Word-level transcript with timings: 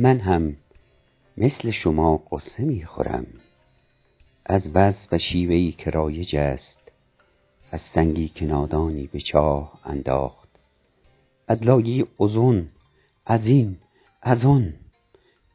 من 0.00 0.20
هم 0.20 0.56
مثل 1.36 1.70
شما 1.70 2.16
قصه 2.16 2.64
می‌خورم. 2.64 3.26
از 4.44 4.72
بز 4.72 5.08
و 5.12 5.18
شیوهی 5.18 5.72
که 5.72 5.90
رایج 5.90 6.36
است 6.36 6.92
از 7.70 7.80
سنگی 7.80 8.28
که 8.28 8.44
نادانی 8.44 9.06
به 9.06 9.20
چاه 9.20 9.80
انداخت 9.84 10.48
از 11.48 11.62
لایه 11.62 12.06
ازون 12.20 12.68
از 13.26 13.46
این 13.46 13.76
از 14.22 14.44
آن 14.44 14.74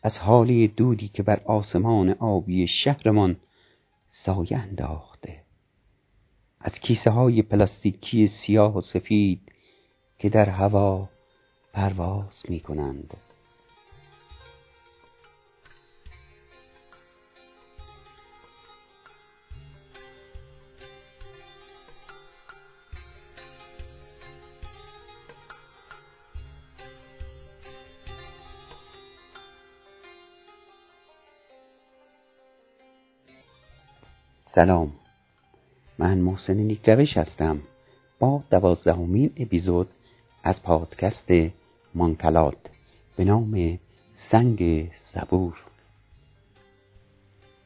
از 0.04 0.18
حالی 0.18 0.68
دودی 0.68 1.08
که 1.08 1.24
بر 1.24 1.42
آسمان 1.46 2.10
آبی 2.10 2.68
شهرمان 2.68 3.36
سایه 4.12 4.58
انداخته 4.58 5.42
از 6.60 6.80
کیسه 6.80 7.10
های 7.10 7.42
پلاستیکی 7.42 8.28
سیاه 8.28 8.78
و 8.78 8.82
سفید 8.82 9.42
که 10.20 10.30
در 10.30 10.50
هوا 10.50 11.10
پرواز 11.74 12.44
می 12.50 12.60
کنند 12.60 13.14
سلام. 34.66 34.92
من 35.98 36.18
محسن 36.18 36.58
نیکروش 36.58 37.18
هستم 37.18 37.62
با 38.20 38.44
دوازدهمین 38.52 39.32
اپیزود 39.38 39.88
از 40.44 40.64
پادکست 40.64 41.32
مانکلات 41.96 42.58
به 43.16 43.24
نام 43.24 43.80
سنگ 44.14 44.92
صبور. 44.94 45.58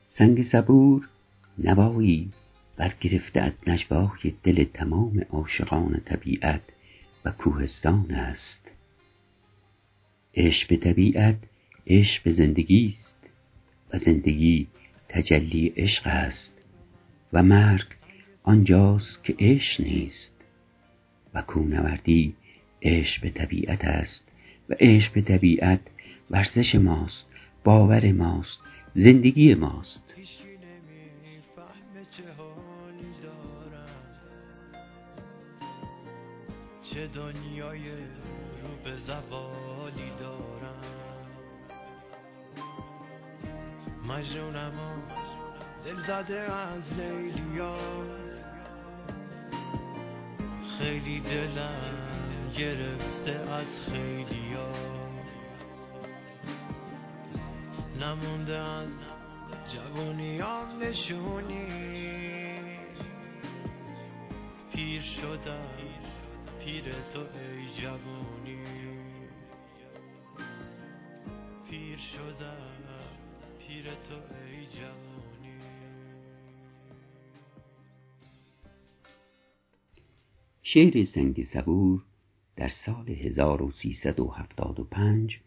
سنگ 0.09 0.43
صبور 0.43 1.09
نوایی 1.57 2.31
برگرفته 2.77 3.41
از 3.41 3.57
نجوای 3.67 4.33
دل 4.43 4.63
تمام 4.63 5.25
عاشقان 5.29 6.01
طبیعت 6.05 6.61
و 7.25 7.31
کوهستان 7.31 8.11
است. 8.11 8.71
عشق 10.35 10.69
به 10.69 10.77
طبیعت 10.77 11.37
عشق 11.87 12.23
به 12.23 12.31
زندگی 12.31 12.95
است 12.95 13.15
و 13.93 13.97
زندگی 13.97 14.67
تجلی 15.09 15.73
عشق 15.77 16.07
است. 16.07 16.58
و 17.33 17.43
مرگ 17.43 17.85
آنجاست 18.43 19.23
که 19.23 19.35
عشق 19.39 19.81
نیست. 19.81 20.33
و 21.33 21.41
کونوردی 21.41 22.35
عشق 22.81 23.21
به 23.21 23.29
طبیعت 23.29 23.85
است 23.85 24.23
و 24.69 24.75
عشق 24.79 25.13
به 25.13 25.21
طبیعت 25.21 25.79
ورزش 26.31 26.75
ماست 26.75 27.25
باور 27.63 28.11
ماست 28.11 28.59
زندگی 28.95 29.53
ماست. 29.53 30.03
چه 36.81 37.07
دنیای 37.07 37.89
رو 38.63 38.75
به 38.83 38.95
زوالی 38.95 40.11
دارم. 40.19 40.99
مجنونم 44.07 44.73
دل 45.85 45.95
زده 46.07 46.39
از 46.39 46.93
لیلیا 46.93 47.77
خیلی 50.79 51.19
دلم 51.19 52.51
گرفته 52.57 53.31
از 53.31 53.79
خیلیا 53.79 54.99
نمونده 57.99 58.57
از 58.57 58.89
جوانیام 59.73 60.83
نشونی. 60.83 61.99
پیر 64.73 65.01
شدم 65.01 65.79
پیر 66.59 66.83
تو 67.13 67.19
ای 67.19 67.81
جوانی. 67.81 68.63
پیر 71.69 71.97
شدم 71.97 72.79
پیر 73.59 73.83
تو 73.83 74.15
ای 74.15 74.67
جوانی. 74.67 75.08
شعر 80.73 81.05
سنگ 81.05 81.43
صبور 81.43 82.05
در 82.55 82.67
سال 82.67 83.09
1375 83.09 85.39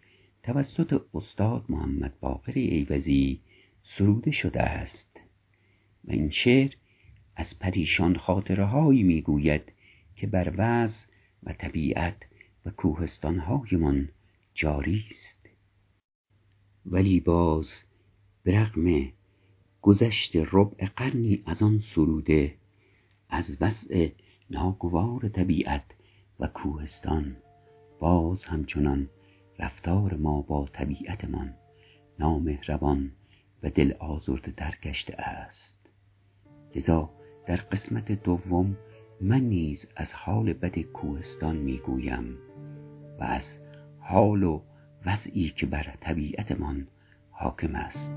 توسط 0.42 1.02
استاد 1.14 1.64
محمد 1.68 2.20
باقر 2.20 2.52
ایوزی 2.54 3.40
سروده 3.82 4.30
شده 4.30 4.62
است. 4.62 5.20
و 6.04 6.12
این 6.12 6.30
شعر 6.30 6.70
از 7.36 7.58
پریشان 7.58 8.16
خاطره 8.16 8.64
هایی 8.64 9.02
می‌گوید 9.02 9.72
که 10.16 10.26
بر 10.26 10.52
وضع 10.56 11.06
و 11.42 11.52
طبیعت 11.52 12.26
و 12.66 12.70
کوهستانهایمان 12.70 14.08
جاری 14.54 15.04
است. 15.10 15.48
ولی 16.86 17.20
باز 17.20 17.70
برغم 18.44 19.12
گذشت 19.82 20.32
ربع 20.52 20.86
قرنی 20.86 21.42
از 21.46 21.62
آن 21.62 21.82
سروده 21.94 22.54
از 23.28 23.56
وضع 23.60 24.08
ناگوار 24.52 25.28
طبیعت 25.28 25.82
و 26.40 26.46
کوهستان 26.46 27.36
باز 28.00 28.44
همچنان 28.44 29.08
رفتار 29.58 30.14
ما 30.14 30.42
با 30.42 30.68
طبیعتمان 30.72 31.54
نامهربان 32.18 33.12
و 33.62 33.70
دل 33.70 33.92
آزرده 33.98 34.52
در 34.56 34.74
گشته 34.82 35.22
است. 35.22 35.76
لذا 36.74 37.10
در 37.46 37.56
قسمت 37.56 38.12
دوم 38.12 38.76
من 39.20 39.40
نیز 39.40 39.86
از 39.96 40.12
حال 40.12 40.52
بد 40.52 40.78
کوهستان 40.78 41.56
می‌گویم 41.56 42.38
و 43.20 43.24
از 43.24 43.58
حال 44.00 44.42
و 44.42 44.62
وضعی 45.06 45.50
که 45.50 45.66
بر 45.66 45.94
طبیعتمان 46.00 46.88
حاکم 47.30 47.74
است. 47.74 48.12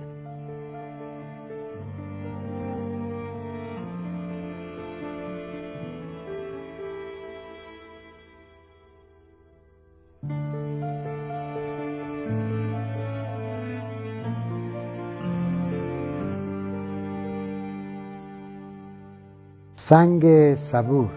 سنگ 19.90 20.56
صبور. 20.56 21.10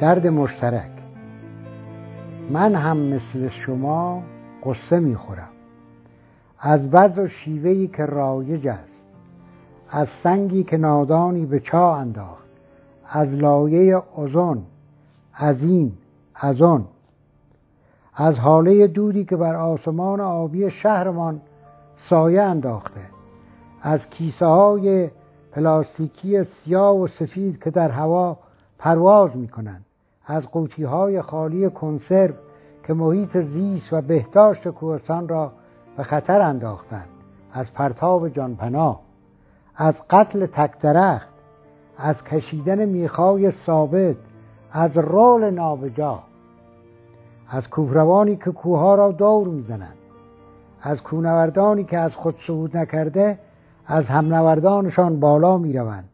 درد 0.00 0.26
مشترک. 0.26 0.90
من 2.50 2.74
هم 2.74 2.96
مثل 2.96 3.48
شما 3.48 4.22
قصه 4.64 4.98
می‌خورم. 4.98 5.48
از 6.60 6.88
وضع 6.92 7.22
و 7.22 7.26
شیوهی 7.28 7.86
که 7.86 8.06
رایج 8.06 8.68
است. 8.68 9.06
از 9.90 10.08
سنگی 10.08 10.64
که 10.64 10.76
نادانی 10.76 11.46
به 11.46 11.60
چا 11.60 11.94
انداخت. 11.94 12.48
از 13.08 13.34
لایه 13.34 14.02
اوزون 14.16 14.62
از 15.34 15.62
این 15.62 15.92
از 16.34 16.62
آن. 16.62 16.84
از 18.14 18.38
حاله 18.38 18.86
دودی 18.86 19.24
که 19.24 19.36
بر 19.36 19.54
آسمان 19.54 20.20
آبی 20.20 20.70
شهرمان 20.70 21.40
سایه 21.96 22.42
انداخته. 22.42 23.00
از 23.82 24.10
کیسه 24.10 24.46
های 24.46 25.10
پلاستیکی 25.54 26.44
سیاه 26.44 26.96
و 26.96 27.06
سفید 27.06 27.62
که 27.62 27.70
در 27.70 27.90
هوا 27.90 28.38
پرواز 28.78 29.36
می 29.36 29.48
کنند 29.48 29.84
از 30.26 30.46
قوطی 30.50 30.84
های 30.84 31.22
خالی 31.22 31.70
کنسرو 31.70 32.34
که 32.86 32.94
محیط 32.94 33.36
زیست 33.36 33.92
و 33.92 34.00
بهداشت 34.00 34.68
کوهستان 34.68 35.28
را 35.28 35.52
به 35.96 36.02
خطر 36.02 36.40
انداختند. 36.40 37.08
از 37.52 37.72
پرتاب 37.72 38.28
جانپناه 38.28 39.00
از 39.76 39.94
قتل 40.10 40.46
تک 40.46 40.78
درخت 40.78 41.28
از 41.98 42.24
کشیدن 42.24 42.84
میخای 42.84 43.50
ثابت 43.50 44.16
از 44.72 44.98
رول 44.98 45.50
نابجا 45.50 46.22
از 47.48 47.70
کوهروانی 47.70 48.36
که 48.36 48.50
کوهها 48.50 48.94
را 48.94 49.12
دور 49.12 49.48
می‌زنند 49.48 49.96
از 50.82 51.02
کونوردانی 51.02 51.84
که 51.84 51.98
از 51.98 52.14
خود 52.14 52.34
صعود 52.46 52.76
نکرده 52.76 53.38
از 53.86 54.08
همنوردانشان 54.08 55.20
بالا 55.20 55.58
می 55.58 55.72
روند 55.72 56.08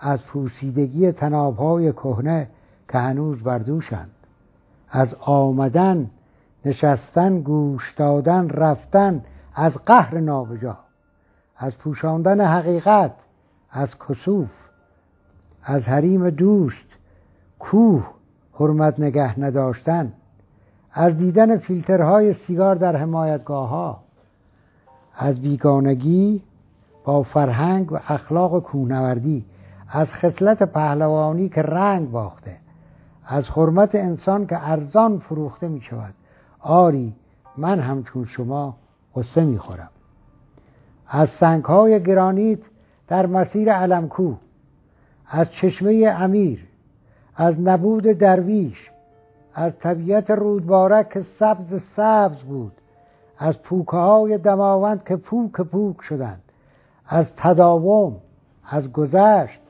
از 0.00 0.22
پوسیدگی 0.24 1.12
تنابهای 1.12 1.92
کهنه 1.92 2.48
که 2.88 2.98
هنوز 2.98 3.42
بردوشند 3.42 4.10
از 4.90 5.14
آمدن 5.20 6.10
نشستن 6.64 7.40
گوش 7.40 7.94
دادن 7.96 8.48
رفتن 8.48 9.24
از 9.54 9.74
قهر 9.74 10.20
نابجا. 10.20 10.78
از 11.56 11.78
پوشاندن 11.78 12.40
حقیقت 12.40 13.12
از 13.70 13.88
کسوف 14.08 14.50
از 15.64 15.82
حریم 15.82 16.30
دوست 16.30 16.86
کوه 17.58 18.06
حرمت 18.52 19.00
نگه 19.00 19.40
نداشتن. 19.40 20.12
از 20.92 21.16
دیدن 21.16 21.56
فیلترهای 21.56 22.34
سیگار 22.34 22.74
در 22.74 22.96
حمایتگاه 22.96 23.68
ها 23.68 24.00
از 25.16 25.40
بیگانگی 25.40 26.42
با 27.04 27.22
فرهنگ 27.22 27.92
و 27.92 27.98
اخلاق 28.08 28.62
کوهنوردی 28.62 29.44
از 29.88 30.12
خصلت 30.12 30.62
پهلوانی 30.62 31.48
که 31.48 31.62
رنگ 31.62 32.10
باخته 32.10 32.56
از 33.26 33.50
حرمت 33.50 33.94
انسان 33.94 34.46
که 34.46 34.70
ارزان 34.70 35.18
فروخته 35.18 35.68
می 35.68 35.80
شود 35.80 36.14
آری 36.60 37.14
من 37.56 37.80
همچون 37.80 38.24
شما 38.24 38.76
قصه 39.16 39.44
می 39.44 39.58
خورم 39.58 39.90
از 41.08 41.28
سنگ 41.28 41.64
های 41.64 42.02
گرانیت 42.02 42.58
در 43.08 43.26
مسیر 43.26 43.72
علمکو 43.72 44.34
از 45.28 45.52
چشمه 45.52 46.14
امیر 46.18 46.66
از 47.36 47.60
نبود 47.60 48.02
درویش 48.04 48.90
از 49.54 49.78
طبیعت 49.78 50.30
رودبارک 50.30 51.10
که 51.10 51.22
سبز 51.22 51.82
سبز 51.96 52.42
بود 52.42 52.72
از 53.38 53.62
پوکه 53.62 53.96
های 53.96 54.38
دماوند 54.38 55.04
که 55.04 55.16
پوک 55.16 55.52
پوک 55.52 56.02
شدند. 56.02 56.51
از 57.06 57.36
تداوم 57.36 58.16
از 58.64 58.92
گذشت 58.92 59.60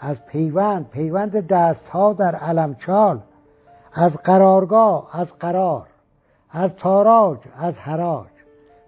از 0.00 0.26
پیوند 0.26 0.88
پیوند 0.88 1.46
دست 1.46 1.88
ها 1.88 2.12
در 2.12 2.34
علمچال 2.34 3.20
از 3.92 4.16
قرارگاه 4.16 5.08
از 5.12 5.38
قرار 5.38 5.86
از 6.50 6.76
تاراج 6.76 7.38
از 7.58 7.78
حراج. 7.78 8.26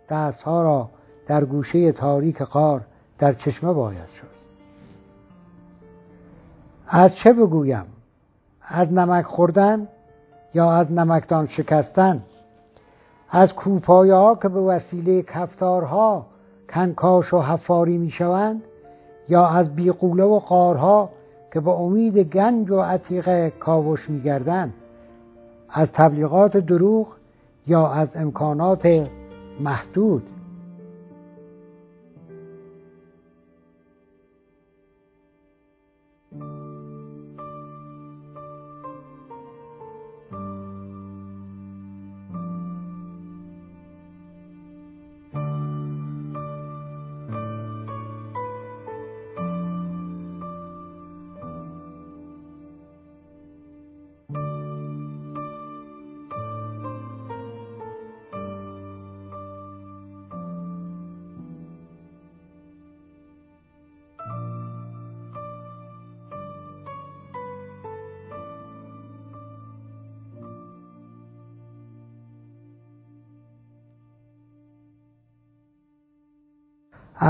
دست 0.08 0.42
ها 0.42 0.62
را 0.62 0.88
در 1.26 1.44
گوشه 1.44 1.92
تاریک 1.92 2.42
قار 2.42 2.80
در 3.18 3.32
چشمه 3.32 3.72
باید 3.72 4.08
شد. 4.08 4.32
از 6.88 7.14
چه 7.14 7.32
بگویم؟ 7.32 7.84
از 8.62 8.92
نمک 8.92 9.24
خوردن 9.24 9.88
یا 10.54 10.72
از 10.72 10.92
نمکدان 10.92 11.46
شکستن؟ 11.46 12.22
از 13.30 13.54
کوپایه 13.54 14.14
ها 14.14 14.34
که 14.34 14.48
به 14.48 14.60
وسیله 14.60 15.22
کفتارها 15.22 16.26
کنکاش 16.74 17.34
و 17.34 17.40
حفاری 17.40 17.98
می 17.98 18.10
شوند 18.10 18.62
یا 19.28 19.46
از 19.46 19.74
بیقوله 19.74 20.24
و 20.24 20.38
قارها 20.38 21.10
که 21.52 21.60
به 21.60 21.70
امید 21.70 22.18
گنج 22.18 22.70
و 22.70 22.80
عتیقه 22.80 23.52
کاوش 23.60 24.10
می 24.10 24.20
گردن. 24.20 24.72
از 25.70 25.88
تبلیغات 25.92 26.56
دروغ 26.56 27.16
یا 27.66 27.88
از 27.88 28.16
امکانات 28.16 29.08
محدود 29.60 30.22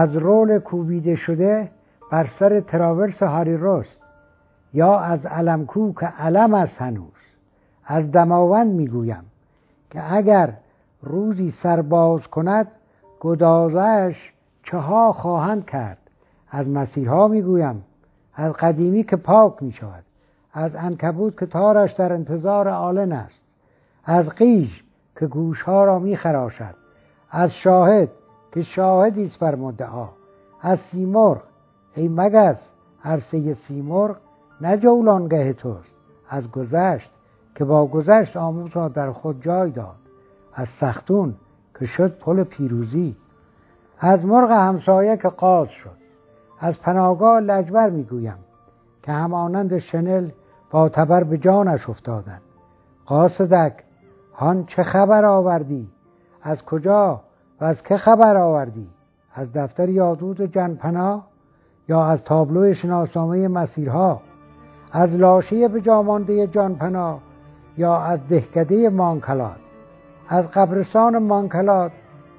از 0.03 0.17
رول 0.17 0.59
کوبیده 0.59 1.17
شده 1.17 1.71
بر 2.11 2.27
سر 2.27 2.61
تراورس 2.61 3.23
هاری 3.23 3.57
رست 3.61 3.99
یا 4.75 4.99
از 4.99 5.27
علمکو 5.27 5.93
که 5.93 6.07
علم 6.07 6.55
است 6.55 6.83
هنوز. 6.83 7.23
از 7.85 8.13
دماوند 8.13 8.73
می‌گویم 8.73 9.25
که 9.91 10.15
اگر 10.15 10.53
روزی 11.03 11.51
سرباز 11.51 12.27
کند 12.27 12.69
گدازش 13.21 14.33
چه 14.63 14.77
ها 14.77 15.13
خواهند 15.13 15.67
کرد. 15.67 15.99
از 16.51 16.69
مسیرها 16.69 17.29
می‌گویم 17.29 17.85
از 18.35 18.53
قدیمی 18.53 19.05
که 19.05 19.17
پاک 19.17 19.63
می 19.63 19.73
شود 19.73 20.05
از 20.53 20.77
انکبوت 20.77 21.39
که 21.41 21.47
تارش 21.47 21.93
در 21.93 22.13
انتظار 22.13 22.69
آلن 22.69 23.13
است 23.13 23.43
از 24.05 24.29
قیش 24.29 24.85
که 25.19 25.27
گوشها 25.27 25.85
را 25.85 25.99
می 25.99 26.17
خراشد 26.17 26.75
از 27.31 27.55
شاهد 27.55 28.09
که 28.53 28.63
شاهدی 28.63 29.25
است 29.25 29.39
بر 29.39 29.55
مدعا. 29.55 30.09
از 30.61 30.79
سیمرغ 30.81 31.43
ای 31.95 32.09
مگس 32.09 32.73
عرصه 33.05 33.55
سیمرغ 33.55 34.17
نه 34.61 34.77
جولانگه 34.77 35.53
توست. 35.53 35.95
از 36.29 36.51
گذشت 36.51 37.11
که 37.55 37.65
با 37.65 37.87
گذشت 37.87 38.37
آموز 38.37 38.71
را 38.73 38.89
در 38.89 39.13
خود 39.13 39.43
جای 39.43 39.71
داد. 39.71 39.97
از 40.55 40.69
سختون 40.69 41.35
که 41.79 41.87
شد 41.87 42.19
پل 42.19 42.45
پیروزی. 42.45 43.17
از 43.99 44.25
مرغ 44.25 44.51
همسایه 44.51 45.17
که 45.17 45.29
قاز 45.29 45.69
شد. 45.69 45.97
از 46.61 46.81
پناهگاه 46.81 47.41
لجبر 47.41 47.91
می‌گویم 47.91 48.39
که 49.03 49.13
همانند 49.13 49.79
شنل 49.79 50.31
با 50.71 50.89
تبر 50.89 51.25
به 51.25 51.39
جانش 51.39 51.89
افتادن. 51.89 52.41
قاصدک 53.07 53.85
هان 54.35 54.65
چه 54.65 54.83
خبر 54.83 55.25
آوردی؟ 55.25 55.89
از 56.43 56.65
کجا 56.65 57.21
و 57.63 57.65
از 57.65 57.83
که 57.83 57.97
خبر 57.97 58.37
آوردی؟ 58.37 58.89
از 59.35 59.53
دفتر 59.53 59.89
یادود 59.89 60.41
جنپنا 60.43 61.23
یا 61.89 62.05
از 62.05 62.23
تابلو 62.23 62.75
شناسنامه 62.75 63.49
مسیرها؟ 63.49 64.21
از 64.93 65.15
لاشه 65.15 65.69
به 65.69 65.81
جامانده 65.81 66.47
جانپنا 66.47 67.19
یا 67.79 67.97
از 67.97 68.29
دهکده 68.29 68.89
مانکلات؟ 68.89 69.57
از 70.29 70.51
قبرستان 70.51 71.19
مانکلات 71.19 71.93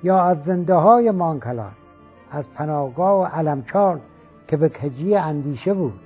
یا 0.03 0.21
از 0.23 0.37
زنده 0.43 0.75
های 0.75 1.11
مانکلات؟ 1.11 1.73
از 2.31 2.45
پناهگاه 2.55 3.21
و 3.21 3.23
علمچال 3.23 3.99
که 4.47 4.57
به 4.57 4.69
کجی 4.69 5.15
اندیشه 5.15 5.73
بود؟ 5.73 5.99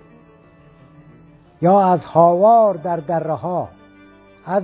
یا 1.61 1.81
از 1.81 2.05
هاوار 2.05 2.75
در 2.75 2.97
دره 2.97 3.33
ها 3.33 3.69
از 4.45 4.63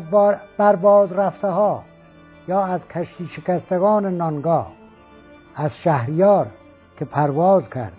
برباد 0.58 1.14
رفته 1.14 1.48
ها 1.48 1.84
یا 2.48 2.64
از 2.64 2.88
کشتی 2.88 3.28
شکستگان 3.28 4.06
نانگاه 4.06 4.72
از 5.56 5.78
شهریار 5.78 6.48
که 7.00 7.06
پرواز 7.06 7.70
کرد 7.70 7.94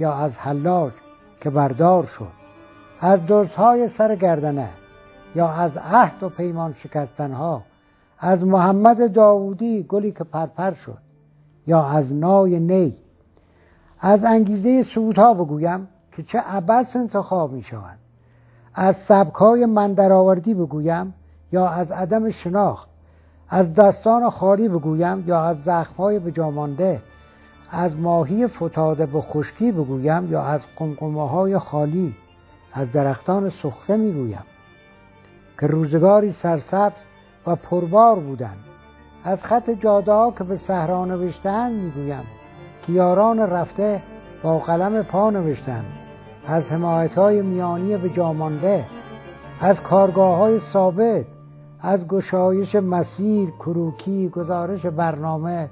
یا 0.00 0.12
از 0.12 0.38
حلاج 0.38 0.92
که 1.40 1.50
بردار 1.50 2.06
شد 2.06 2.32
از 3.00 3.26
دوستهای 3.26 3.88
سر 3.88 4.16
گردنه 4.16 4.70
یا 5.34 5.48
از 5.48 5.76
عهد 5.76 6.22
و 6.22 6.28
پیمان 6.28 6.72
شکستنها 6.72 7.62
از 8.18 8.44
محمد 8.44 9.12
داوودی 9.12 9.82
گلی 9.82 10.12
که 10.12 10.24
پرپر 10.24 10.72
شد 10.72 10.98
یا 11.66 11.84
از 11.84 12.12
نای 12.12 12.60
نی. 12.60 12.96
از 14.00 14.24
انگیزه 14.24 14.82
سودها 14.82 15.34
بگویم 15.34 15.88
که 16.12 16.22
چه 16.22 16.38
عبس 16.38 16.96
انتخاب 16.96 17.52
می 17.52 17.62
شوند 17.62 17.98
از 18.74 18.96
سبکای 18.96 19.66
من 19.66 19.92
درآوردی 19.92 20.54
بگویم 20.54 21.14
یا 21.52 21.68
از 21.68 21.92
عدم 21.92 22.30
شناخت 22.30 22.87
از 23.50 23.74
دستان 23.74 24.30
خالی 24.30 24.68
بگویم 24.68 25.24
یا 25.26 25.44
از 25.44 25.56
زخمهای 25.64 26.18
به 26.18 26.32
جامانده 26.32 27.02
از 27.70 27.96
ماهی 27.96 28.46
فتاده 28.46 29.06
به 29.06 29.20
خشکی 29.20 29.72
بگویم 29.72 30.32
یا 30.32 30.42
از 30.42 30.60
قمقمه 30.76 31.28
های 31.28 31.58
خالی 31.58 32.14
از 32.72 32.92
درختان 32.92 33.50
سخته 33.50 33.96
می‌گویم. 33.96 34.44
که 35.60 35.66
روزگاری 35.66 36.32
سرسبز 36.32 36.92
و 37.46 37.56
پربار 37.56 38.18
بودند. 38.18 38.58
از 39.24 39.44
خط 39.44 39.70
جاده 39.70 40.12
ها 40.12 40.30
که 40.38 40.44
به 40.44 40.56
صحرا 40.56 41.04
نوشتهاند 41.04 41.72
می‌گویم 41.72 42.24
که 42.82 42.92
یاران 42.92 43.38
رفته 43.38 44.02
با 44.42 44.58
قلم 44.58 45.02
پا 45.02 45.30
نوشتند 45.30 45.84
از 46.46 46.64
حمایت 46.64 47.14
های 47.14 47.42
میانی 47.42 47.96
به 47.96 48.08
جامانده 48.08 48.86
از 49.60 49.82
کارگاه 49.82 50.36
های 50.36 50.60
ثابت 50.60 51.24
از 51.80 52.08
گشایش 52.08 52.74
مسیر 52.74 53.50
کروکی 53.50 54.28
گزارش 54.28 54.86
برنامه. 54.86 55.70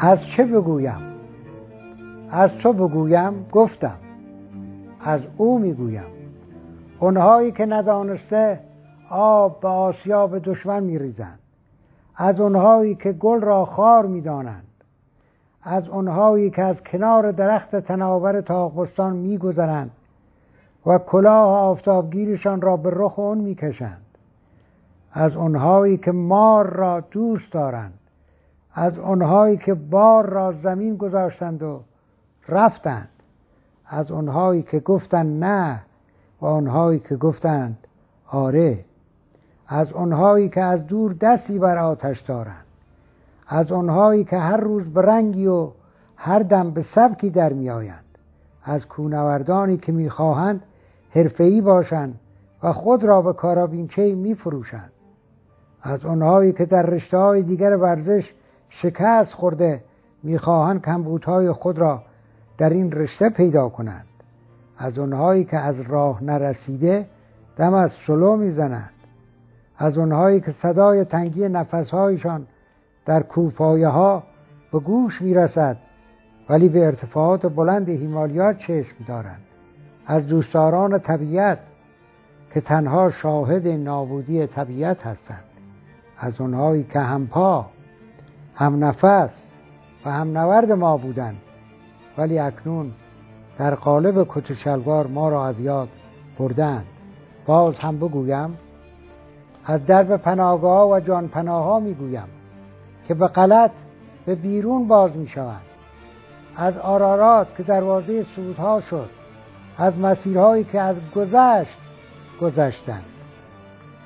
از 0.00 0.26
چه 0.26 0.44
بگویم؟ 0.44 1.15
از 2.38 2.54
تو 2.54 2.72
بگویم 2.72 3.46
گفتم. 3.52 3.96
از 5.00 5.20
او 5.36 5.58
می‌گویم. 5.58 6.04
اونهایی 7.00 7.52
که 7.52 7.66
ندانسته 7.66 8.60
آب 9.10 9.60
به 9.60 9.68
آسیاب 9.68 10.38
دشمن 10.38 10.82
میریزند. 10.82 11.38
از 12.16 12.40
اونهایی 12.40 12.94
که 12.94 13.12
گل 13.12 13.40
را 13.40 13.64
خار 13.64 14.06
می‌دانند. 14.06 14.66
از 15.62 15.88
اونهایی 15.88 16.50
که 16.50 16.62
از 16.62 16.82
کنار 16.82 17.32
درخت 17.32 17.76
تناور 17.76 18.40
تاقبستان 18.40 19.16
میگذرند 19.16 19.90
و 20.86 20.98
کلاه 20.98 21.58
آفتابگیرشان 21.58 22.60
را 22.60 22.76
به 22.76 22.90
رخ 22.92 23.18
اون 23.18 23.38
می‌کشند. 23.38 24.04
از 25.12 25.36
اونهایی 25.36 25.96
که 25.96 26.12
مار 26.12 26.70
را 26.70 27.00
دوست 27.00 27.52
دارند. 27.52 27.98
از 28.74 28.98
اونهایی 28.98 29.56
که 29.56 29.74
بار 29.74 30.26
را 30.26 30.52
زمین 30.52 30.96
گذاشتند 30.96 31.62
و 31.62 31.80
رفتند. 32.48 33.08
از 33.86 34.10
اونهایی 34.10 34.62
که 34.62 34.80
گفتند 34.80 35.44
نه 35.44 35.80
و 36.40 36.46
اونهایی 36.46 36.98
که 36.98 37.16
گفتند 37.16 37.78
آره. 38.30 38.84
از 39.68 39.92
اونهایی 39.92 40.48
که 40.48 40.62
از 40.62 40.86
دور 40.86 41.12
دستی 41.12 41.58
بر 41.58 41.78
آتش 41.78 42.20
دارند. 42.20 42.64
از 43.48 43.72
اونهایی 43.72 44.24
که 44.24 44.38
هر 44.38 44.56
روز 44.56 44.84
به 44.84 45.02
رنگی 45.02 45.46
و 45.46 45.70
هر 46.16 46.38
دم 46.38 46.70
به 46.70 46.82
سبکی 46.82 47.30
در 47.30 47.52
میآیند 47.52 48.04
از 48.64 48.88
کونوردانی 48.88 49.76
که 49.76 49.92
می‌خواهند 49.92 50.62
حرفه‌ای 51.10 51.60
باشند 51.60 52.20
و 52.62 52.72
خود 52.72 53.04
را 53.04 53.22
به 53.22 53.32
کارابینچه 53.32 54.14
میفروشند 54.14 54.92
از 55.82 56.04
اونهایی 56.04 56.52
که 56.52 56.64
در 56.64 56.82
رشته 56.82 57.18
های 57.18 57.42
دیگر 57.42 57.76
ورزش 57.76 58.32
شکست 58.68 59.32
خورده 59.32 59.82
می‌خواهند 60.22 60.82
کمبودهای 60.82 61.52
خود 61.52 61.78
را 61.78 62.02
در 62.58 62.70
این 62.70 62.92
رشته 62.92 63.28
پیدا 63.28 63.68
کنند. 63.68 64.06
از 64.78 64.98
اونهایی 64.98 65.44
که 65.44 65.58
از 65.58 65.80
راه 65.80 66.24
نرسیده 66.24 67.06
دم 67.56 67.74
از 67.74 67.92
سلو 68.06 68.36
می‌زنند. 68.36 68.90
از 69.78 69.98
اونهایی 69.98 70.40
که 70.40 70.52
صدای 70.52 71.04
تنگی 71.04 71.48
نفسهایشان 71.48 72.46
در 73.06 73.22
کوپایه 73.22 73.88
ها 73.88 74.22
به 74.72 74.78
گوش 74.78 75.22
می‌رسد 75.22 75.76
ولی 76.48 76.68
به 76.68 76.86
ارتفاعات 76.86 77.46
بلند 77.46 77.88
هیمالیا 77.88 78.52
چشم 78.52 78.96
دارند. 79.08 79.42
از 80.06 80.26
دوستداران 80.26 80.98
طبیعت 80.98 81.58
که 82.54 82.60
تنها 82.60 83.10
شاهد 83.10 83.68
نابودی 83.68 84.46
طبیعت 84.46 85.06
هستند. 85.06 85.44
از 86.18 86.40
اونهایی 86.40 86.84
که 86.84 87.00
هم 87.00 87.26
پا 87.26 87.66
هم 88.54 88.84
نفس 88.84 89.52
و 90.04 90.10
هم 90.10 90.38
نورد 90.38 90.72
ما 90.72 90.96
بودند. 90.96 91.36
ولی 92.18 92.38
اکنون 92.38 92.92
در 93.58 93.74
قالب 93.74 94.26
کت 94.28 94.52
شلوار 94.52 95.06
ما 95.06 95.28
را 95.28 95.46
از 95.46 95.60
یاد 95.60 95.88
بردند. 96.38 96.86
باز 97.46 97.78
هم 97.78 97.98
بگویم 97.98 98.58
از 99.64 99.86
درب 99.86 100.16
پناهگاه 100.16 100.90
و 100.90 101.00
جان 101.00 101.28
پناه 101.28 101.80
می‌گویم 101.80 102.28
که 103.08 103.14
به 103.14 103.26
غلط 103.26 103.70
به 104.26 104.34
بیرون 104.34 104.88
باز 104.88 105.16
می 105.16 105.28
شوند 105.28 105.62
از 106.56 106.78
آرارات 106.78 107.56
که 107.56 107.62
دروازه 107.62 108.22
سودها 108.22 108.80
شد 108.80 109.10
از 109.78 109.98
مسیرهایی 109.98 110.64
که 110.64 110.80
از 110.80 110.96
گذشت 111.16 111.78
گذشتند. 112.40 113.04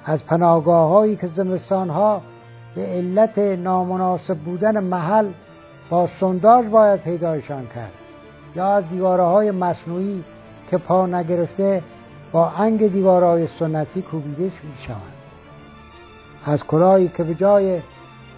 از 0.04 0.26
پناهگاه 0.26 0.88
هایی 0.88 1.16
که 1.16 1.26
زمستان 1.26 1.90
ها 1.90 2.22
به 2.74 2.86
علت 2.86 3.38
نامناسب 3.38 4.38
بودن 4.38 4.80
محل 4.80 5.28
با 5.90 6.08
سنداج 6.20 6.66
باید 6.66 7.00
پیدایشان 7.00 7.66
کرد. 7.66 7.92
یا 8.56 8.74
از 8.76 8.88
دیواره 8.88 9.22
های 9.22 9.50
مصنوعی 9.50 10.24
که 10.70 10.78
پا 10.78 11.06
نگرفته 11.06 11.82
با 12.32 12.48
انگ 12.48 12.92
دیوارهای 12.92 13.46
سنتی 13.46 14.02
کوبیده 14.02 14.42
می 14.42 14.76
شوند 14.78 15.14
از 16.44 16.64
کلاهی 16.64 17.08
که 17.08 17.24
به 17.24 17.34
جای 17.34 17.80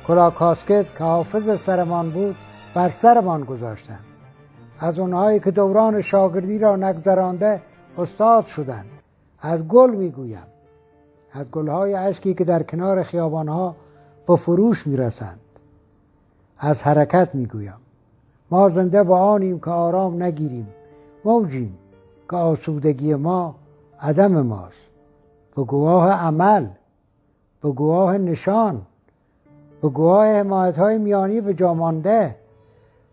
کلاه 0.06 0.34
کاسکت 0.34 0.86
که 0.98 1.04
حافظ 1.04 1.60
سرمان 1.60 2.10
بود 2.10 2.36
بر 2.74 2.88
سرمان 2.88 3.44
گذاشتند. 3.44 4.04
از 4.80 4.98
اونهایی 4.98 5.40
که 5.40 5.50
دوران 5.50 6.00
شاگردی 6.00 6.58
را 6.58 6.76
نگذرانده 6.76 7.62
استاد 7.98 8.46
شدند. 8.46 8.86
از 9.40 9.68
گل 9.68 9.90
می‌گویم. 9.90 10.46
از 11.32 11.50
گلهای 11.50 11.94
اشکی 11.94 12.34
که 12.34 12.44
در 12.44 12.62
کنار 12.62 13.02
خیابانها 13.02 13.76
به 14.26 14.36
فروش 14.36 14.86
می‌رسند. 14.86 15.40
از 16.64 16.82
حرکت 16.82 17.34
می‌گویم. 17.34 17.74
ما 18.50 18.68
زنده 18.68 19.02
با 19.02 19.18
آنیم 19.18 19.60
که 19.60 19.70
آرام 19.70 20.22
نگیریم. 20.22 20.68
موجیم 21.24 21.78
که 22.30 22.36
آسودگی 22.36 23.14
ما 23.14 23.54
عدم 24.00 24.42
ماست. 24.42 24.76
به 25.56 25.64
گواه 25.64 26.10
عمل 26.10 26.66
به 27.62 27.72
گواه 27.72 28.18
نشان 28.18 28.82
به 29.82 29.88
گواه 29.88 30.26
حمایت 30.26 30.78
های 30.78 30.98
میانی 30.98 31.40
به 31.40 31.54
جامانده 31.54 32.36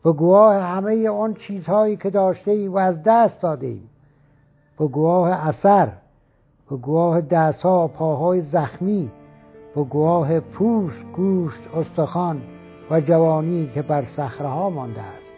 به 0.03 0.12
گواه 0.12 0.56
همه 0.56 1.10
آن 1.10 1.34
چیزهایی 1.34 1.98
که 1.98 2.10
داشته 2.10 2.51
ایم 2.51 2.74
و 2.74 2.77
از 2.77 3.03
دست 3.03 3.41
داده 3.41 3.68
ایم. 3.68 3.89
به 4.79 4.88
گواه 4.88 5.29
اثر 5.48 5.91
به 6.70 6.75
گواه 6.75 7.22
دستها 7.22 7.86
و 7.86 7.88
پاهای 7.88 8.41
زخمی 8.41 9.12
به 9.75 9.84
گواه 9.84 10.39
پوست 10.39 11.03
گوشت 11.15 11.62
استخوان 11.75 12.41
و 12.91 13.01
جوانی 13.01 13.72
که 13.74 13.81
بر 13.81 14.05
صخره 14.05 14.69
مانده 14.69 15.01
است. 15.01 15.28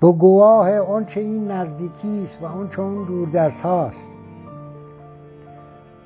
به 0.00 0.12
گواه 0.12 0.78
آنچه 0.78 1.20
این 1.20 1.50
نزدیکی 1.50 2.26
است 2.26 2.42
و 2.42 2.46
آنچه 2.46 2.82
اون 2.82 3.04
دوردست 3.04 3.60
هاست. 3.60 3.96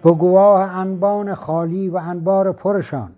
به 0.02 0.12
گواه 0.12 0.60
انبان 0.60 1.34
خالی 1.34 1.88
و 1.88 1.96
انبار 1.96 2.52
پرشان. 2.52 3.12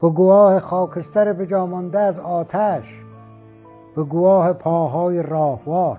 به 0.00 0.10
گواه 0.10 0.60
خاکستر 0.60 1.32
به 1.32 1.46
جامانده 1.46 1.98
از 1.98 2.18
آتش. 2.18 2.84
به 3.96 4.04
گواه 4.04 4.52
پاهای 4.52 5.22
راهوار. 5.22 5.98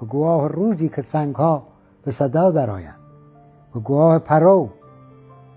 به 0.00 0.06
گواه 0.06 0.48
روزی 0.48 0.88
که 0.88 1.02
سنگها 1.02 1.62
به 2.04 2.12
صدا 2.12 2.50
درآیند. 2.50 3.00
به 3.74 3.80
گواه 3.80 4.18
پرو 4.18 4.68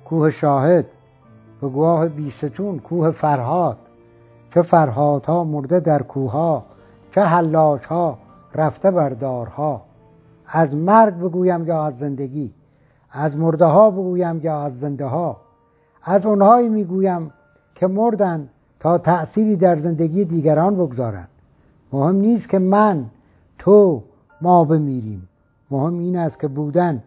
کوه 0.05 0.29
شاهد. 0.29 0.85
به 1.61 1.69
گواه 1.69 2.07
بیستون 2.07 2.79
کوه 2.79 3.11
فرهاد. 3.11 3.77
چه 4.53 4.61
فرهادها 4.61 5.43
مرده 5.43 5.79
در 5.79 6.01
کوه 6.01 6.31
چه 7.17 7.23
حلاج 7.23 7.85
ها 7.85 8.17
رفته 8.55 8.91
بر 8.91 9.09
دارها. 9.09 9.81
از 10.47 10.75
مرگ 10.75 11.19
بگویم 11.19 11.67
یا 11.67 11.85
از 11.85 11.97
زندگی 11.97 12.53
از 13.11 13.37
مرده 13.37 13.65
ها 13.65 13.91
بگویم 13.91 14.39
یا 14.43 14.61
از 14.61 14.79
زنده 14.79 15.05
ها 15.05 15.37
از 16.03 16.25
اونهایی 16.25 16.69
می‌گویم 16.69 17.31
که 17.75 17.87
مردن 17.87 18.49
تا 18.79 18.97
تأثیری 18.97 19.55
در 19.55 19.77
زندگی 19.77 20.25
دیگران 20.25 20.75
بگذارند 20.75 21.27
مهم 21.93 22.15
نیست 22.15 22.49
که 22.49 22.59
من 22.59 23.05
تو 23.59 24.03
ما 24.41 24.63
بمیریم. 24.63 25.27
مهم 25.71 25.99
این 25.99 26.17
است 26.17 26.39
که 26.39 26.47
بودن 26.47 27.03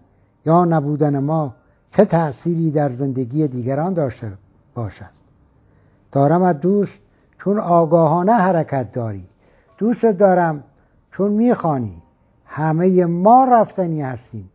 یا 0.46 0.64
نبودن 0.64 1.18
ما 1.18 1.54
چه 1.96 2.04
تأثیری 2.04 2.70
در 2.70 2.92
زندگی 2.92 3.48
دیگران 3.48 3.94
داشته 3.94 4.32
باشد. 4.74 5.10
دارم 6.12 6.42
از 6.42 6.60
دوست 6.60 6.98
چون 7.38 7.58
آگاهانه 7.58 8.32
حرکت 8.32 8.92
داری. 8.92 9.29
دوست 9.80 10.06
دارم 10.06 10.64
چون 11.12 11.32
می‌خوانی. 11.32 12.02
همه 12.46 13.04
ما 13.04 13.44
رفتنی 13.44 14.02
هستیم. 14.02 14.50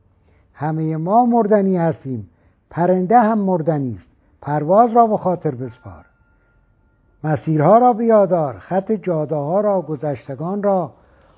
همه 0.53 0.97
ما 0.97 1.25
مردنی 1.25 1.77
هستیم. 1.77 2.29
پرنده 2.69 3.19
هم 3.19 3.39
مردنی 3.39 3.95
است. 3.95 4.09
پرواز 4.41 4.91
را 4.91 5.07
به 5.07 5.17
خاطر 5.17 5.51
بسپار. 5.51 6.05
مسیرها 7.23 7.77
را 7.77 7.93
بیادار 7.93 8.57
خط 8.59 8.91
جاده 8.91 9.35
ها 9.35 9.61
را 9.61 9.81
گذشتگان 9.81 10.63
را 10.63 10.91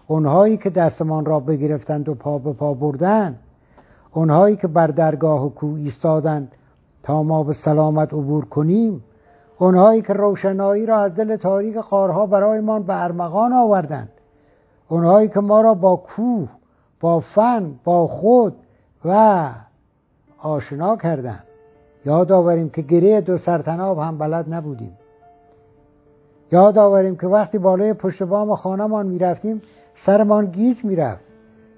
اونهایی 0.07 0.57
که 0.57 0.69
دستمان 0.69 1.25
را 1.25 1.39
بگرفتند 1.39 2.09
و 2.09 2.15
پا 2.15 2.37
به 2.37 2.53
پا 2.53 2.73
بردند 2.73 3.39
اونهایی 4.13 4.55
که 4.55 4.67
بر 4.67 4.87
درگاه 4.87 5.49
کو 5.49 5.67
ایستادند 5.67 6.51
تا 7.03 7.23
ما 7.23 7.43
به 7.43 7.53
سلامت 7.53 8.13
عبور 8.13 8.45
کنیم 8.45 9.03
اونهایی 9.59 10.01
که 10.01 10.13
روشنایی 10.13 10.85
را 10.85 10.99
از 10.99 11.15
دل 11.15 11.35
تاریک 11.35 11.75
قارها 11.77 12.25
برایمان 12.25 12.83
به 12.83 13.03
ارمغان 13.03 13.53
آوردند. 13.53 14.09
اونهایی 14.89 15.27
که 15.27 15.39
ما 15.39 15.61
را 15.61 15.73
با 15.73 15.95
کوه 15.95 16.49
با 16.99 17.19
فن 17.19 17.71
با 17.83 18.07
خود 18.07 18.55
و 19.05 19.49
آشنا 20.37 20.95
کردند. 20.95 21.43
یاد 22.05 22.31
آوریم 22.31 22.69
که 22.69 22.81
گره 22.81 23.21
دو 23.21 23.37
سرتناب 23.37 23.99
هم 23.99 24.17
بلد 24.17 24.53
نبودیم. 24.53 24.97
یاد 26.51 26.77
آوریم 26.77 27.15
که 27.15 27.27
وقتی 27.27 27.57
بالای 27.57 27.93
پشت 27.93 28.23
بام 28.23 28.55
خانهمان 28.55 29.05
می‌رفتیم 29.05 29.61
سرمان 29.95 30.45
گیج 30.45 30.85
می‌رفت. 30.85 31.23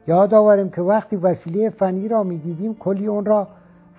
یاد 0.07 0.33
آوریم 0.33 0.69
که 0.69 0.81
وقتی 0.81 1.15
وسیله 1.15 1.69
فنی 1.69 2.07
را 2.07 2.23
می‌دیدیم 2.23 2.75
کلی 2.75 3.07
اون 3.07 3.25
را 3.25 3.47